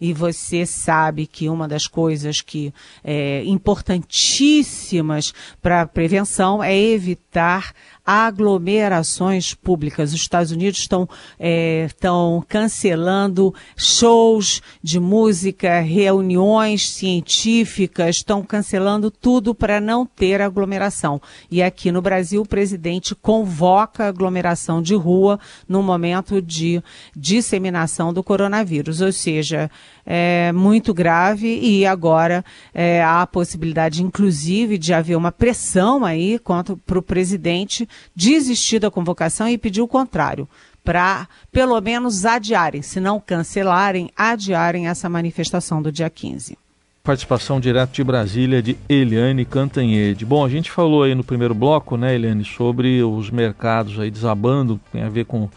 e 0.02 0.12
você 0.12 0.66
sabe 0.66 1.28
que 1.28 1.48
uma 1.48 1.68
das 1.68 1.86
coisas 1.86 2.40
que 2.40 2.74
é 3.04 3.44
importantíssimas 3.44 5.32
para 5.62 5.82
a 5.82 5.86
prevenção 5.86 6.60
é 6.60 6.76
evitar 6.76 7.72
aglomerações 8.04 9.54
públicas. 9.54 10.12
Os 10.12 10.20
Estados 10.20 10.50
Unidos 10.50 10.80
estão 10.80 11.08
é, 11.38 11.84
estão 11.86 12.44
cancelando 12.48 13.54
shows 13.76 14.60
de 14.82 14.98
música, 14.98 15.78
reuniões 15.78 16.90
científicas, 16.90 18.16
estão 18.16 18.42
cancelando 18.42 19.08
tudo 19.08 19.54
para 19.54 19.80
não 19.80 20.04
ter 20.04 20.40
aglomeração. 20.40 21.22
E 21.48 21.62
aqui 21.62 21.92
no 21.92 22.02
Brasil, 22.02 22.42
o 22.42 22.48
presidente 22.48 23.14
convoca 23.14 24.08
aglomeração 24.08 24.82
de 24.82 24.96
rua 24.96 25.38
no 25.68 25.80
momento 25.80 26.42
de 26.42 26.82
disseminação 27.14 28.12
do 28.12 28.24
coronavírus, 28.24 29.00
ou 29.00 29.12
seja, 29.12 29.70
é, 30.04 30.52
muito 30.52 30.92
grave 30.92 31.58
e 31.60 31.86
agora 31.86 32.44
é, 32.74 33.02
há 33.02 33.22
a 33.22 33.26
possibilidade, 33.26 34.02
inclusive, 34.02 34.78
de 34.78 34.92
haver 34.92 35.16
uma 35.16 35.32
pressão 35.32 36.04
aí 36.04 36.40
para 36.86 36.98
o 36.98 37.02
presidente 37.02 37.88
desistir 38.14 38.78
da 38.78 38.90
convocação 38.90 39.48
e 39.48 39.58
pedir 39.58 39.80
o 39.80 39.88
contrário, 39.88 40.48
para 40.84 41.28
pelo 41.50 41.80
menos 41.80 42.24
adiarem, 42.24 42.82
se 42.82 43.00
não 43.00 43.20
cancelarem, 43.20 44.10
adiarem 44.16 44.88
essa 44.88 45.08
manifestação 45.08 45.80
do 45.80 45.92
dia 45.92 46.10
15 46.10 46.58
participação 47.02 47.58
direto 47.58 47.92
de 47.92 48.04
Brasília 48.04 48.62
de 48.62 48.78
Eliane 48.88 49.44
Cantanhede. 49.44 50.24
Bom, 50.24 50.44
a 50.44 50.48
gente 50.48 50.70
falou 50.70 51.02
aí 51.02 51.14
no 51.14 51.24
primeiro 51.24 51.52
bloco, 51.52 51.96
né, 51.96 52.14
Eliane, 52.14 52.44
sobre 52.44 53.02
os 53.02 53.28
mercados 53.28 53.98
aí 53.98 54.10
desabando, 54.10 54.80
tem 54.92 55.02
a 55.02 55.08
ver 55.08 55.24
com 55.24 55.48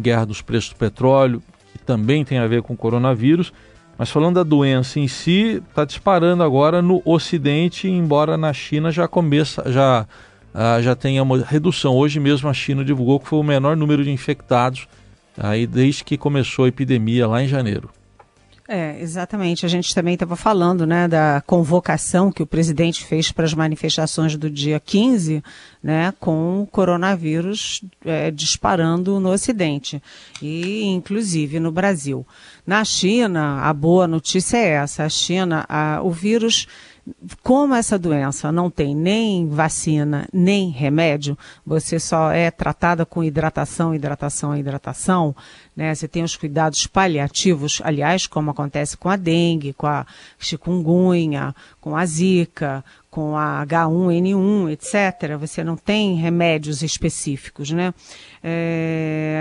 guerra 0.00 0.24
dos 0.24 0.40
preços 0.40 0.70
do 0.70 0.76
petróleo, 0.76 1.42
também 1.86 2.24
tem 2.24 2.38
a 2.38 2.46
ver 2.46 2.62
com 2.62 2.76
coronavírus. 2.76 3.52
Mas 3.96 4.10
falando 4.10 4.34
da 4.34 4.42
doença 4.42 5.00
em 5.00 5.08
si, 5.08 5.62
está 5.70 5.84
disparando 5.84 6.42
agora 6.42 6.82
no 6.82 7.00
Ocidente, 7.04 7.88
embora 7.88 8.36
na 8.36 8.52
China 8.52 8.90
já 8.90 9.08
começa, 9.08 9.64
já, 9.72 10.06
uh, 10.54 10.82
já 10.82 10.94
tenha 10.94 11.22
uma 11.22 11.38
redução. 11.38 11.94
Hoje 11.94 12.20
mesmo 12.20 12.48
a 12.48 12.52
China 12.52 12.84
divulgou 12.84 13.18
que 13.18 13.28
foi 13.28 13.38
o 13.38 13.42
menor 13.42 13.74
número 13.74 14.04
de 14.04 14.10
infectados 14.10 14.86
aí 15.38 15.66
desde 15.66 16.04
que 16.04 16.16
começou 16.16 16.64
a 16.64 16.68
epidemia 16.68 17.26
lá 17.26 17.42
em 17.42 17.48
janeiro. 17.48 17.90
É, 18.68 19.00
exatamente. 19.00 19.64
A 19.64 19.68
gente 19.68 19.94
também 19.94 20.14
estava 20.14 20.34
falando 20.34 20.86
né, 20.86 21.06
da 21.06 21.42
convocação 21.46 22.32
que 22.32 22.42
o 22.42 22.46
presidente 22.46 23.04
fez 23.04 23.30
para 23.30 23.44
as 23.44 23.54
manifestações 23.54 24.36
do 24.36 24.50
dia 24.50 24.80
15, 24.80 25.42
né, 25.82 26.12
com 26.18 26.62
o 26.62 26.66
coronavírus 26.66 27.80
é, 28.04 28.30
disparando 28.30 29.20
no 29.20 29.30
Ocidente 29.30 30.02
e, 30.42 30.82
inclusive, 30.82 31.60
no 31.60 31.70
Brasil. 31.70 32.26
Na 32.66 32.84
China, 32.84 33.60
a 33.62 33.72
boa 33.72 34.08
notícia 34.08 34.56
é 34.56 34.70
essa: 34.70 35.04
a 35.04 35.08
China, 35.08 35.64
a, 35.68 36.00
o 36.02 36.10
vírus 36.10 36.66
como 37.42 37.74
essa 37.74 37.98
doença 37.98 38.50
não 38.50 38.70
tem 38.70 38.94
nem 38.94 39.48
vacina, 39.48 40.28
nem 40.32 40.70
remédio, 40.70 41.38
você 41.64 42.00
só 42.00 42.32
é 42.32 42.50
tratada 42.50 43.06
com 43.06 43.22
hidratação, 43.22 43.94
hidratação, 43.94 44.56
hidratação, 44.56 45.34
né? 45.76 45.94
Você 45.94 46.08
tem 46.08 46.24
os 46.24 46.36
cuidados 46.36 46.86
paliativos, 46.86 47.80
aliás, 47.84 48.26
como 48.26 48.50
acontece 48.50 48.96
com 48.96 49.08
a 49.08 49.16
dengue, 49.16 49.72
com 49.72 49.86
a 49.86 50.04
chikungunya, 50.38 51.54
com 51.80 51.96
a 51.96 52.04
zika, 52.04 52.84
com 53.16 53.34
a 53.34 53.64
H1N1, 53.64 54.72
etc., 54.72 55.38
você 55.40 55.64
não 55.64 55.74
tem 55.74 56.16
remédios 56.16 56.82
específicos, 56.82 57.70
né? 57.70 57.94
É, 58.44 59.40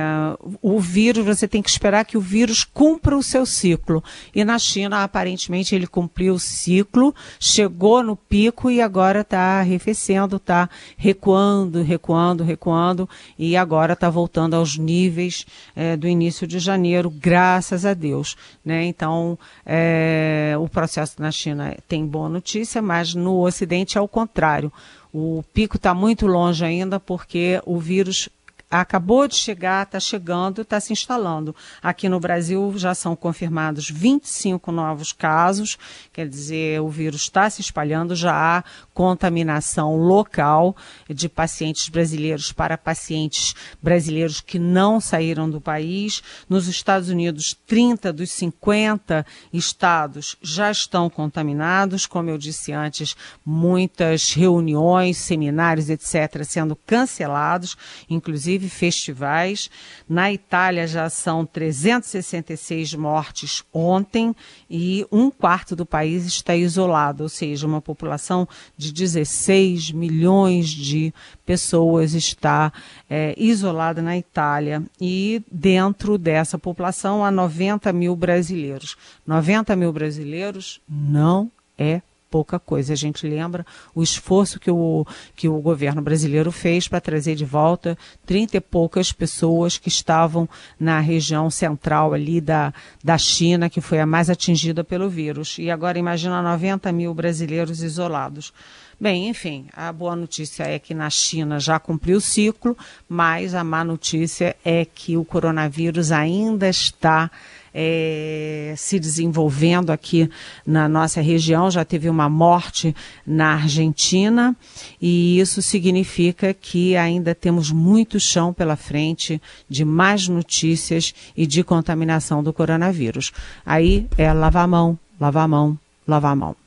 o 0.61 0.79
vírus, 0.79 1.25
você 1.25 1.45
tem 1.45 1.61
que 1.61 1.69
esperar 1.69 2.05
que 2.05 2.17
o 2.17 2.21
vírus 2.21 2.63
cumpra 2.63 3.17
o 3.17 3.21
seu 3.21 3.45
ciclo. 3.45 4.01
E 4.33 4.45
na 4.45 4.57
China, 4.57 5.03
aparentemente, 5.03 5.75
ele 5.75 5.87
cumpriu 5.87 6.35
o 6.35 6.39
ciclo, 6.39 7.13
chegou 7.37 8.01
no 8.01 8.15
pico 8.15 8.71
e 8.71 8.81
agora 8.81 9.21
está 9.21 9.59
arrefecendo, 9.59 10.37
está 10.37 10.69
recuando, 10.95 11.83
recuando, 11.83 12.45
recuando, 12.45 13.09
e 13.37 13.57
agora 13.57 13.91
está 13.91 14.09
voltando 14.09 14.55
aos 14.55 14.77
níveis 14.77 15.45
é, 15.75 15.97
do 15.97 16.07
início 16.07 16.47
de 16.47 16.59
janeiro, 16.59 17.09
graças 17.09 17.85
a 17.85 17.93
Deus. 17.93 18.37
Né? 18.63 18.85
Então, 18.85 19.37
é, 19.65 20.55
o 20.57 20.69
processo 20.69 21.21
na 21.21 21.29
China 21.29 21.75
tem 21.89 22.07
boa 22.07 22.29
notícia, 22.29 22.81
mas 22.81 23.13
no 23.13 23.45
Ocidente 23.45 23.64
Ocidente 23.65 23.97
é 23.97 24.01
o 24.01 24.07
contrário. 24.07 24.71
O 25.11 25.43
pico 25.51 25.77
está 25.77 25.91
muito 25.91 26.27
longe 26.27 26.63
ainda 26.63 26.99
porque 26.99 27.59
o 27.65 27.79
vírus 27.79 28.29
acabou 28.69 29.27
de 29.27 29.35
chegar, 29.35 29.83
está 29.83 29.99
chegando, 29.99 30.61
está 30.61 30.79
se 30.79 30.91
instalando. 30.91 31.55
Aqui 31.81 32.09
no 32.09 32.19
Brasil 32.19 32.73
já 32.75 32.95
são 32.95 33.15
confirmados 33.15 33.89
25 33.89 34.71
novos 34.71 35.13
casos, 35.13 35.77
quer 36.11 36.27
dizer, 36.27 36.81
o 36.81 36.89
vírus 36.89 37.21
está 37.21 37.49
se 37.49 37.61
espalhando, 37.61 38.15
já 38.15 38.33
há 38.33 38.63
contaminação 38.93 39.95
local 39.95 40.75
de 41.09 41.29
pacientes 41.29 41.89
brasileiros 41.89 42.51
para 42.51 42.77
pacientes 42.77 43.55
brasileiros 43.81 44.41
que 44.41 44.57
não 44.57 44.99
saíram 44.99 45.49
do 45.49 45.61
país. 45.61 46.21
Nos 46.49 46.67
Estados 46.67 47.09
Unidos, 47.09 47.55
30 47.67 48.11
dos 48.11 48.31
50 48.31 49.25
estados 49.53 50.35
já 50.41 50.71
estão 50.71 51.09
contaminados, 51.09 52.05
como 52.05 52.29
eu 52.29 52.37
disse 52.37 52.71
antes, 52.71 53.15
muitas 53.45 54.31
reuniões, 54.33 55.17
seminários, 55.17 55.89
etc., 55.89 56.43
sendo 56.43 56.75
cancelados, 56.75 57.77
inclusive 58.09 58.54
festivais. 58.59 59.69
Na 60.07 60.31
Itália 60.31 60.87
já 60.87 61.09
são 61.09 61.45
366 61.45 62.93
mortes 62.93 63.63
ontem 63.73 64.35
e 64.69 65.05
um 65.11 65.29
quarto 65.29 65.75
do 65.75 65.85
país 65.85 66.25
está 66.25 66.55
isolado, 66.55 67.23
ou 67.23 67.29
seja, 67.29 67.67
uma 67.67 67.81
população 67.81 68.47
de 68.77 68.91
16 68.91 69.91
milhões 69.91 70.69
de 70.69 71.13
pessoas 71.45 72.13
está 72.13 72.71
é, 73.09 73.33
isolada 73.37 74.01
na 74.01 74.17
Itália 74.17 74.83
e 74.99 75.43
dentro 75.51 76.17
dessa 76.17 76.57
população 76.57 77.23
há 77.23 77.31
90 77.31 77.91
mil 77.93 78.15
brasileiros. 78.15 78.97
90 79.25 79.75
mil 79.75 79.91
brasileiros 79.91 80.81
não 80.87 81.51
é 81.77 82.01
pouca 82.35 82.59
coisa. 82.59 82.91
A 82.91 82.97
gente 82.97 83.25
lembra 83.25 83.65
o 83.95 84.03
esforço 84.03 84.59
que 84.59 84.69
o, 84.69 85.07
que 85.37 85.47
o 85.47 85.61
governo 85.61 86.01
brasileiro 86.01 86.51
fez 86.51 86.85
para 86.85 86.99
trazer 86.99 87.33
de 87.33 87.45
volta 87.45 87.97
30 88.25 88.57
e 88.57 88.59
poucas 88.59 89.13
pessoas 89.13 89.77
que 89.77 89.87
estavam 89.87 90.49
na 90.77 90.99
região 90.99 91.49
central 91.49 92.13
ali 92.13 92.41
da, 92.41 92.73
da 93.01 93.17
China, 93.17 93.69
que 93.69 93.79
foi 93.79 94.01
a 94.01 94.05
mais 94.05 94.29
atingida 94.29 94.83
pelo 94.83 95.07
vírus. 95.07 95.57
E 95.57 95.71
agora 95.71 95.97
imagina 95.97 96.41
90 96.41 96.91
mil 96.91 97.13
brasileiros 97.13 97.81
isolados. 97.81 98.51
Bem, 98.99 99.27
enfim, 99.27 99.65
a 99.73 99.91
boa 99.91 100.15
notícia 100.15 100.63
é 100.63 100.79
que 100.79 100.93
na 100.93 101.09
China 101.09 101.59
já 101.59 101.77
cumpriu 101.77 102.17
o 102.17 102.21
ciclo, 102.21 102.77
mas 103.09 103.53
a 103.53 103.61
má 103.61 103.83
notícia 103.83 104.55
é 104.63 104.85
que 104.85 105.17
o 105.17 105.25
coronavírus 105.25 106.13
ainda 106.13 106.69
está 106.69 107.29
é, 107.73 108.73
se 108.77 108.97
desenvolvendo 108.97 109.89
aqui 109.89 110.29
na 110.65 110.87
nossa 110.87 111.19
região. 111.19 111.69
Já 111.69 111.83
teve 111.83 112.09
uma 112.09 112.29
morte 112.29 112.95
na 113.27 113.55
Argentina 113.55 114.55
e 115.01 115.41
isso 115.41 115.61
significa 115.61 116.53
que 116.53 116.95
ainda 116.95 117.35
temos 117.35 117.71
muito 117.71 118.17
chão 118.17 118.53
pela 118.53 118.77
frente 118.77 119.41
de 119.69 119.83
mais 119.83 120.29
notícias 120.29 121.13
e 121.35 121.45
de 121.45 121.65
contaminação 121.65 122.41
do 122.41 122.53
coronavírus. 122.53 123.33
Aí 123.65 124.07
é 124.17 124.31
lavar 124.31 124.63
a 124.63 124.67
mão, 124.67 124.97
lavar 125.19 125.43
a 125.43 125.47
mão, 125.49 125.77
lavar 126.07 126.31
a 126.31 126.35
mão. 126.35 126.64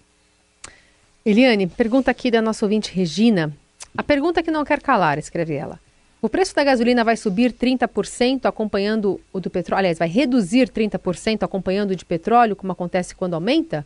Eliane, 1.31 1.67
pergunta 1.67 2.11
aqui 2.11 2.31
da 2.31 2.41
nossa 2.41 2.65
ouvinte 2.65 2.91
Regina. 2.91 3.55
A 3.95 4.03
pergunta 4.03 4.43
que 4.43 4.51
não 4.51 4.65
quer 4.65 4.81
calar, 4.81 5.19
escreve 5.19 5.53
ela. 5.57 5.79
O 6.23 6.29
preço 6.31 6.55
da 6.55 6.65
gasolina 6.65 7.05
vai 7.05 7.19
subir 7.19 7.53
30% 7.53 8.47
acompanhando 8.47 9.21
o 9.31 9.39
do 9.39 9.51
petróleo? 9.51 9.81
Aliás, 9.81 9.99
vai 9.99 10.09
reduzir 10.09 10.71
30% 10.71 11.43
acompanhando 11.43 11.91
o 11.91 11.95
de 11.95 12.07
petróleo, 12.07 12.57
como 12.57 12.73
acontece 12.73 13.15
quando 13.15 13.35
aumenta? 13.35 13.85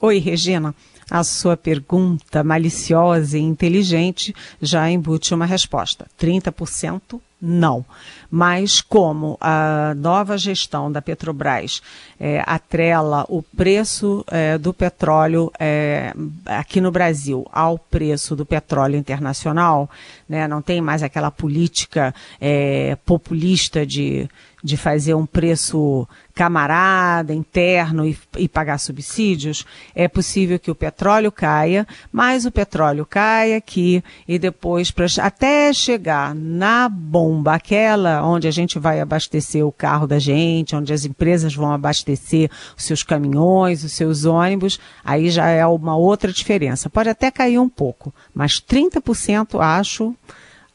Oi, 0.00 0.18
Regina. 0.18 0.72
A 1.10 1.22
sua 1.22 1.56
pergunta 1.56 2.42
maliciosa 2.42 3.38
e 3.38 3.40
inteligente 3.40 4.34
já 4.60 4.90
embute 4.90 5.32
uma 5.32 5.46
resposta. 5.46 6.06
30% 6.20 7.20
não. 7.40 7.84
Mas 8.30 8.80
como 8.80 9.36
a 9.40 9.94
nova 9.96 10.36
gestão 10.36 10.90
da 10.90 11.00
Petrobras 11.00 11.80
é, 12.18 12.42
atrela 12.44 13.24
o 13.28 13.42
preço 13.42 14.24
é, 14.28 14.58
do 14.58 14.74
petróleo 14.74 15.52
é, 15.60 16.12
aqui 16.44 16.80
no 16.80 16.90
Brasil 16.90 17.46
ao 17.52 17.78
preço 17.78 18.34
do 18.34 18.44
petróleo 18.44 18.96
internacional, 18.96 19.88
né, 20.28 20.48
não 20.48 20.60
tem 20.60 20.80
mais 20.80 21.02
aquela 21.02 21.30
política 21.30 22.14
é, 22.40 22.96
populista 23.04 23.86
de 23.86 24.28
de 24.66 24.76
fazer 24.76 25.14
um 25.14 25.24
preço 25.24 26.08
camarada, 26.36 27.32
interno 27.32 28.06
e, 28.06 28.16
e, 28.36 28.46
pagar 28.46 28.76
subsídios, 28.76 29.64
é 29.94 30.06
possível 30.06 30.58
que 30.58 30.70
o 30.70 30.74
petróleo 30.74 31.32
caia, 31.32 31.88
mas 32.12 32.44
o 32.44 32.52
petróleo 32.52 33.06
caia 33.06 33.56
aqui 33.56 34.04
e 34.28 34.38
depois, 34.38 34.90
pra, 34.90 35.06
até 35.22 35.72
chegar 35.72 36.34
na 36.34 36.90
bomba, 36.90 37.54
aquela 37.54 38.22
onde 38.22 38.46
a 38.46 38.50
gente 38.50 38.78
vai 38.78 39.00
abastecer 39.00 39.66
o 39.66 39.72
carro 39.72 40.06
da 40.06 40.18
gente, 40.18 40.76
onde 40.76 40.92
as 40.92 41.06
empresas 41.06 41.54
vão 41.54 41.72
abastecer 41.72 42.50
os 42.76 42.84
seus 42.84 43.02
caminhões, 43.02 43.82
os 43.82 43.92
seus 43.92 44.26
ônibus, 44.26 44.78
aí 45.02 45.30
já 45.30 45.48
é 45.48 45.66
uma 45.66 45.96
outra 45.96 46.30
diferença. 46.30 46.90
Pode 46.90 47.08
até 47.08 47.30
cair 47.30 47.58
um 47.58 47.68
pouco, 47.68 48.14
mas 48.34 48.60
30% 48.60 49.58
acho, 49.58 50.14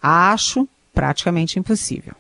acho 0.02 0.68
praticamente 0.92 1.60
impossível. 1.60 2.16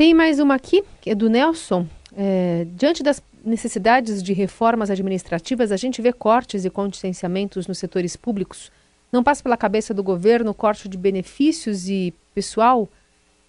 Tem 0.00 0.14
mais 0.14 0.40
uma 0.40 0.54
aqui, 0.54 0.82
que 0.98 1.10
é 1.10 1.14
do 1.14 1.28
Nelson. 1.28 1.86
É, 2.16 2.66
diante 2.74 3.02
das 3.02 3.22
necessidades 3.44 4.22
de 4.22 4.32
reformas 4.32 4.90
administrativas, 4.90 5.70
a 5.70 5.76
gente 5.76 6.00
vê 6.00 6.10
cortes 6.10 6.64
e 6.64 6.70
contingenciamentos 6.70 7.66
nos 7.66 7.76
setores 7.76 8.16
públicos. 8.16 8.72
Não 9.12 9.22
passa 9.22 9.42
pela 9.42 9.58
cabeça 9.58 9.92
do 9.92 10.02
governo 10.02 10.54
corte 10.54 10.88
de 10.88 10.96
benefícios 10.96 11.86
e 11.86 12.14
pessoal 12.34 12.88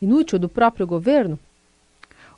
inútil 0.02 0.38
do 0.38 0.50
próprio 0.50 0.86
governo? 0.86 1.40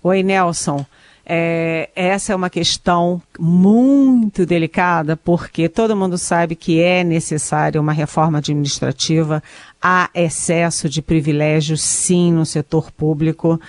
Oi, 0.03 0.21
Nelson. 0.21 0.85
É, 1.25 1.89
essa 1.95 2.33
é 2.33 2.35
uma 2.35 2.51
questão 2.51 3.19
muito 3.39 4.45
delicada, 4.45 5.17
porque 5.17 5.67
todo 5.67 5.95
mundo 5.95 6.19
sabe 6.19 6.55
que 6.55 6.79
é 6.79 7.03
necessária 7.03 7.81
uma 7.81 7.93
reforma 7.93 8.37
administrativa. 8.37 9.41
Há 9.81 10.11
excesso 10.13 10.87
de 10.87 11.01
privilégios, 11.01 11.81
sim, 11.81 12.31
no 12.31 12.45
setor 12.45 12.91
público 12.91 13.59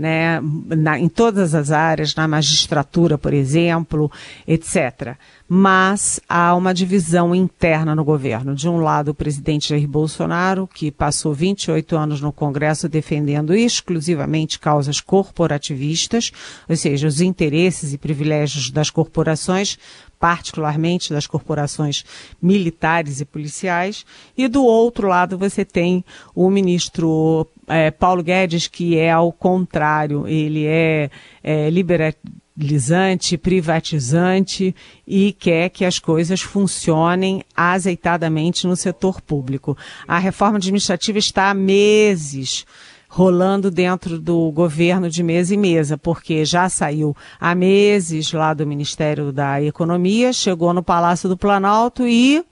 né, 0.00 0.40
na, 0.42 0.98
em 0.98 1.08
todas 1.08 1.54
as 1.54 1.70
áreas, 1.70 2.14
na 2.14 2.26
magistratura, 2.26 3.18
por 3.18 3.34
exemplo, 3.34 4.10
etc. 4.48 5.14
Mas 5.46 6.18
há 6.26 6.54
uma 6.54 6.72
divisão 6.72 7.34
interna 7.34 7.94
no 7.94 8.02
governo. 8.02 8.54
De 8.54 8.66
um 8.66 8.78
lado, 8.78 9.10
o 9.10 9.14
presidente 9.14 9.68
Jair 9.68 9.86
Bolsonaro, 9.86 10.66
que 10.66 10.90
passou 10.90 11.34
28 11.34 11.96
anos 11.96 12.20
no 12.22 12.32
Congresso 12.32 12.88
defendendo 12.88 13.54
exclusivamente 13.54 14.58
causas 14.58 15.00
corporativistas, 15.00 16.32
ou 16.66 16.76
seja, 16.76 17.06
os 17.06 17.20
interesses 17.20 17.92
e 17.92 17.98
privilégios 17.98 18.70
das 18.70 18.88
corporações, 18.88 19.76
particularmente 20.20 21.14
das 21.14 21.26
corporações 21.26 22.04
militares 22.40 23.22
e 23.22 23.24
policiais, 23.24 24.04
e 24.36 24.46
do 24.46 24.62
outro 24.62 25.08
lado 25.08 25.38
você 25.38 25.64
tem 25.64 26.04
o 26.34 26.50
ministro 26.50 27.46
é, 27.66 27.90
Paulo 27.90 28.22
Guedes, 28.22 28.68
que 28.68 28.98
é 28.98 29.10
ao 29.10 29.32
contrário, 29.32 30.28
ele 30.28 30.66
é, 30.66 31.10
é 31.42 31.70
liberalizante, 31.70 33.38
privatizante 33.38 34.76
e 35.06 35.32
quer 35.32 35.70
que 35.70 35.86
as 35.86 35.98
coisas 35.98 36.42
funcionem 36.42 37.42
azeitadamente 37.56 38.66
no 38.66 38.76
setor 38.76 39.22
público. 39.22 39.74
A 40.06 40.18
reforma 40.18 40.58
administrativa 40.58 41.18
está 41.18 41.48
há 41.48 41.54
meses 41.54 42.66
rolando 43.12 43.72
dentro 43.72 44.20
do 44.20 44.52
governo 44.52 45.10
de 45.10 45.20
mesa 45.20 45.52
e 45.52 45.56
mesa, 45.56 45.98
porque 45.98 46.44
já 46.44 46.68
saiu 46.68 47.14
há 47.40 47.56
meses 47.56 48.32
lá 48.32 48.54
do 48.54 48.64
Ministério 48.64 49.32
da 49.32 49.60
Economia, 49.60 50.32
chegou 50.32 50.72
no 50.72 50.80
Palácio 50.80 51.28
do 51.28 51.36
Planalto 51.36 52.06
e 52.06 52.44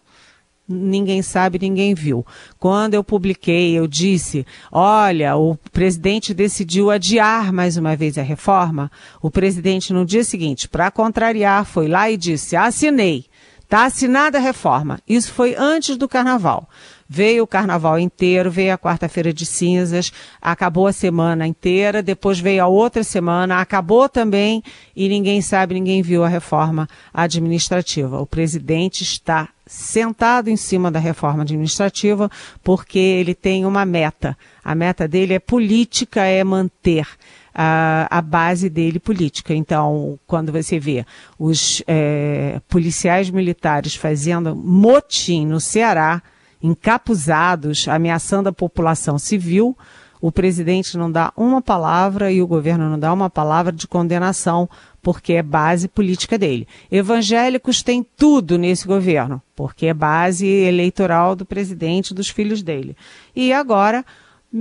ninguém 0.68 1.22
sabe, 1.22 1.60
ninguém 1.60 1.94
viu. 1.94 2.26
Quando 2.58 2.94
eu 2.94 3.04
publiquei, 3.04 3.78
eu 3.78 3.86
disse: 3.86 4.44
olha, 4.72 5.36
o 5.36 5.56
presidente 5.72 6.34
decidiu 6.34 6.90
adiar 6.90 7.52
mais 7.52 7.76
uma 7.76 7.94
vez 7.94 8.18
a 8.18 8.22
reforma. 8.22 8.90
O 9.22 9.30
presidente, 9.30 9.92
no 9.92 10.04
dia 10.04 10.24
seguinte, 10.24 10.68
para 10.68 10.90
contrariar, 10.90 11.64
foi 11.64 11.86
lá 11.86 12.10
e 12.10 12.16
disse: 12.16 12.56
assinei. 12.56 13.26
Está 13.62 13.84
assinada 13.84 14.38
a 14.38 14.40
reforma. 14.40 14.98
Isso 15.06 15.30
foi 15.30 15.54
antes 15.54 15.98
do 15.98 16.08
carnaval. 16.08 16.66
Veio 17.08 17.44
o 17.44 17.46
carnaval 17.46 17.98
inteiro, 17.98 18.50
veio 18.50 18.74
a 18.74 18.78
quarta-feira 18.78 19.32
de 19.32 19.46
cinzas, 19.46 20.12
acabou 20.42 20.86
a 20.86 20.92
semana 20.92 21.46
inteira, 21.46 22.02
depois 22.02 22.38
veio 22.38 22.62
a 22.62 22.66
outra 22.66 23.02
semana, 23.02 23.60
acabou 23.60 24.08
também 24.10 24.62
e 24.94 25.08
ninguém 25.08 25.40
sabe, 25.40 25.72
ninguém 25.72 26.02
viu 26.02 26.22
a 26.22 26.28
reforma 26.28 26.86
administrativa. 27.14 28.20
O 28.20 28.26
presidente 28.26 29.02
está 29.02 29.48
sentado 29.66 30.48
em 30.48 30.56
cima 30.56 30.90
da 30.90 30.98
reforma 30.98 31.42
administrativa 31.42 32.30
porque 32.62 32.98
ele 32.98 33.34
tem 33.34 33.64
uma 33.64 33.86
meta, 33.86 34.36
A 34.62 34.74
meta 34.74 35.08
dele 35.08 35.32
é 35.32 35.38
política, 35.38 36.24
é 36.24 36.44
manter 36.44 37.06
a, 37.54 38.06
a 38.10 38.20
base 38.20 38.68
dele 38.68 38.98
política. 38.98 39.54
Então, 39.54 40.18
quando 40.26 40.52
você 40.52 40.78
vê 40.78 41.06
os 41.38 41.82
é, 41.86 42.60
policiais 42.68 43.30
militares 43.30 43.94
fazendo 43.94 44.54
motim 44.54 45.46
no 45.46 45.58
Ceará, 45.58 46.22
encapuzados, 46.62 47.86
ameaçando 47.88 48.48
a 48.48 48.52
população 48.52 49.18
civil, 49.18 49.76
o 50.20 50.32
presidente 50.32 50.96
não 50.96 51.10
dá 51.10 51.32
uma 51.36 51.62
palavra 51.62 52.32
e 52.32 52.42
o 52.42 52.46
governo 52.46 52.88
não 52.88 52.98
dá 52.98 53.12
uma 53.12 53.30
palavra 53.30 53.72
de 53.72 53.86
condenação, 53.86 54.68
porque 55.00 55.34
é 55.34 55.42
base 55.42 55.86
política 55.86 56.36
dele. 56.36 56.66
Evangélicos 56.90 57.82
têm 57.82 58.04
tudo 58.16 58.58
nesse 58.58 58.86
governo, 58.86 59.40
porque 59.54 59.86
é 59.86 59.94
base 59.94 60.46
eleitoral 60.46 61.36
do 61.36 61.46
presidente 61.46 62.10
e 62.10 62.14
dos 62.14 62.28
filhos 62.28 62.62
dele. 62.62 62.96
E 63.34 63.52
agora. 63.52 64.04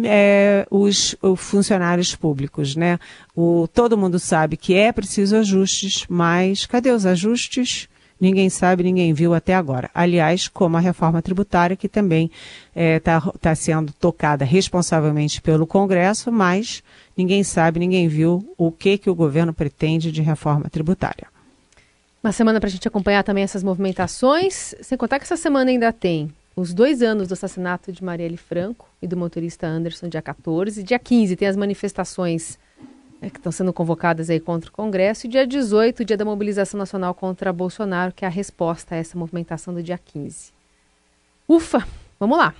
É, 0.03 0.67
os, 0.69 1.15
os, 1.21 1.39
funcionários 1.39 2.13
públicos, 2.13 2.75
né? 2.75 2.99
O, 3.33 3.69
todo 3.73 3.97
mundo 3.97 4.19
sabe 4.19 4.57
que 4.57 4.73
é 4.73 4.91
preciso 4.91 5.37
ajustes, 5.37 6.05
mas 6.09 6.65
cadê 6.65 6.91
os 6.91 7.05
ajustes? 7.05 7.87
Ninguém 8.19 8.49
sabe, 8.49 8.83
ninguém 8.83 9.13
viu 9.13 9.33
até 9.33 9.53
agora. 9.53 9.89
Aliás, 9.93 10.47
como 10.47 10.77
a 10.77 10.79
reforma 10.79 11.21
tributária, 11.21 11.75
que 11.75 11.87
também 11.87 12.31
está 12.75 12.81
é, 12.81 12.99
tá, 12.99 13.21
tá 13.39 13.55
sendo 13.55 13.93
tocada 13.93 14.43
responsavelmente 14.43 15.41
pelo 15.41 15.67
Congresso, 15.67 16.31
mas 16.31 16.83
ninguém 17.15 17.43
sabe, 17.43 17.79
ninguém 17.79 18.07
viu 18.07 18.53
o 18.57 18.71
que, 18.71 18.97
que 18.97 19.09
o 19.09 19.15
governo 19.15 19.53
pretende 19.53 20.11
de 20.11 20.21
reforma 20.21 20.69
tributária. 20.69 21.27
Uma 22.23 22.31
semana 22.31 22.59
para 22.59 22.67
a 22.67 22.71
gente 22.71 22.87
acompanhar 22.87 23.23
também 23.23 23.43
essas 23.43 23.63
movimentações, 23.63 24.75
sem 24.81 24.97
contar 24.97 25.19
que 25.19 25.23
essa 25.23 25.37
semana 25.37 25.71
ainda 25.71 25.93
tem 25.93 26.33
os 26.55 26.73
dois 26.73 27.03
anos 27.03 27.27
do 27.27 27.33
assassinato 27.33 27.91
de 27.91 28.03
Marielle 28.03 28.35
Franco 28.35 28.89
e 28.99 29.07
do 29.07 29.15
motorista 29.15 29.67
Anderson, 29.67 30.09
dia 30.09 30.21
14. 30.21 30.81
Dia 30.81 30.97
15 30.97 31.35
tem 31.35 31.47
as 31.47 31.55
manifestações 31.55 32.57
é, 33.21 33.29
que 33.29 33.37
estão 33.37 33.51
sendo 33.51 33.73
convocadas 33.73 34.29
aí 34.29 34.39
contra 34.39 34.69
o 34.69 34.73
Congresso, 34.73 35.25
e 35.25 35.29
dia 35.29 35.45
18, 35.45 36.05
dia 36.05 36.17
da 36.17 36.25
mobilização 36.25 36.77
nacional 36.77 37.13
contra 37.13 37.51
Bolsonaro, 37.51 38.13
que 38.13 38.25
é 38.25 38.27
a 38.27 38.31
resposta 38.31 38.95
a 38.95 38.97
essa 38.97 39.17
movimentação 39.17 39.73
do 39.73 39.81
dia 39.81 39.97
15. 39.97 40.51
Ufa, 41.47 41.87
vamos 42.19 42.37
lá. 42.37 42.53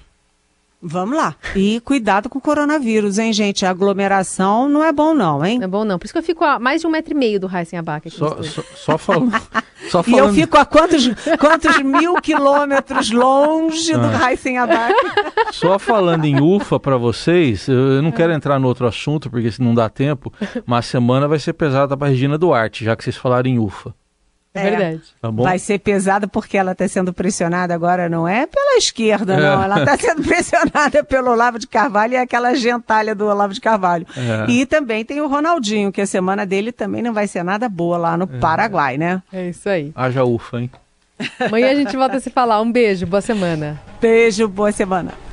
Vamos 0.82 1.18
lá. 1.18 1.36
E 1.56 1.80
cuidado 1.80 2.30
com 2.30 2.38
o 2.38 2.42
coronavírus, 2.42 3.18
hein, 3.18 3.34
gente? 3.34 3.66
A 3.66 3.72
aglomeração 3.72 4.70
não 4.70 4.84
é 4.84 4.92
bom, 4.92 5.14
não, 5.14 5.44
hein? 5.44 5.58
Não 5.58 5.66
é 5.66 5.68
bom, 5.68 5.84
não. 5.84 5.98
Por 5.98 6.06
isso 6.06 6.14
que 6.14 6.20
eu 6.20 6.24
fico 6.24 6.46
a 6.46 6.60
mais 6.60 6.82
de 6.82 6.88
um 6.88 6.92
metro 6.92 7.14
e 7.14 7.18
meio 7.18 7.40
do 7.40 7.50
Heisen 7.52 7.80
Abac 7.80 8.08
aqui 8.08 8.16
só, 8.16 8.44
só, 8.44 8.62
só, 8.76 8.98
falando, 8.98 9.32
só 9.90 10.04
falando. 10.04 10.26
E 10.26 10.28
eu 10.30 10.34
fico 10.34 10.56
a 10.56 10.66
quantos, 10.66 11.10
quantos 11.40 11.82
mil 11.82 12.14
quilômetros 12.22 13.10
longe 13.10 13.92
ah. 13.94 13.98
do 13.98 14.24
Heisen 14.24 14.60
Abac? 14.60 14.94
Só 15.52 15.80
falando 15.80 16.26
em 16.26 16.40
UFA 16.40 16.80
para 16.80 16.96
vocês, 16.96 17.68
eu 17.68 18.02
não 18.04 18.12
quero 18.12 18.32
entrar 18.32 18.60
no 18.60 18.68
outro 18.68 18.86
assunto, 18.86 19.32
porque 19.32 19.52
se 19.52 19.62
não 19.62 19.74
dá 19.74 19.90
tempo, 19.90 20.32
mas 20.64 20.86
a 20.86 20.90
semana 20.90 21.28
vai 21.28 21.40
ser 21.40 21.54
pesada 21.54 21.98
para 21.98 22.10
Regina 22.10 22.38
Duarte, 22.38 22.86
já 22.86 22.96
que 22.96 23.04
vocês 23.04 23.18
falaram 23.18 23.50
em 23.50 23.58
UFA. 23.58 23.96
É, 24.60 24.70
verdade. 24.70 25.02
Tá 25.22 25.30
vai 25.30 25.60
ser 25.60 25.80
pesada 25.80 26.28
porque 26.28 26.58
ela 26.58 26.72
está 26.72 26.88
sendo 26.88 27.14
pressionada 27.14 27.74
agora, 27.74 28.10
não 28.10 28.28
é 28.28 28.46
pela 28.46 28.78
esquerda, 28.78 29.34
é. 29.34 29.40
não. 29.40 29.64
Ela 29.64 29.80
está 29.80 29.98
sendo 29.98 30.24
pressionada 30.28 31.04
pelo 31.04 31.32
Olavo 31.32 31.60
de 31.60 31.68
Carvalho 31.68 32.14
e 32.14 32.18
aquela 32.18 32.54
gentalha 32.56 33.14
do 33.14 33.26
Olavo 33.26 33.54
de 33.54 33.62
Carvalho. 33.62 34.06
É. 34.16 34.52
E 34.52 34.66
também 34.66 35.04
tem 35.04 35.22
o 35.22 35.28
Ronaldinho, 35.28 35.92
que 35.92 36.02
a 36.02 36.08
semana 36.08 36.46
dele 36.46 36.72
também 36.72 37.02
não 37.02 37.14
vai 37.14 37.28
ser 37.28 37.44
nada 37.44 37.70
boa 37.70 37.98
lá 37.98 38.18
no 38.18 38.26
é. 38.26 38.40
Paraguai, 38.40 38.98
né? 38.98 39.22
É 39.32 39.50
isso 39.50 39.70
aí. 39.70 39.92
Haja 39.96 40.24
ufa, 40.24 40.60
hein? 40.60 40.72
Amanhã 41.40 41.72
a 41.72 41.76
gente 41.76 41.96
volta 41.96 42.18
a 42.18 42.20
se 42.20 42.30
falar. 42.30 42.62
Um 42.62 42.72
beijo, 42.72 43.06
boa 43.08 43.22
semana. 43.22 43.80
Beijo, 44.00 44.48
boa 44.48 44.72
semana. 44.72 45.27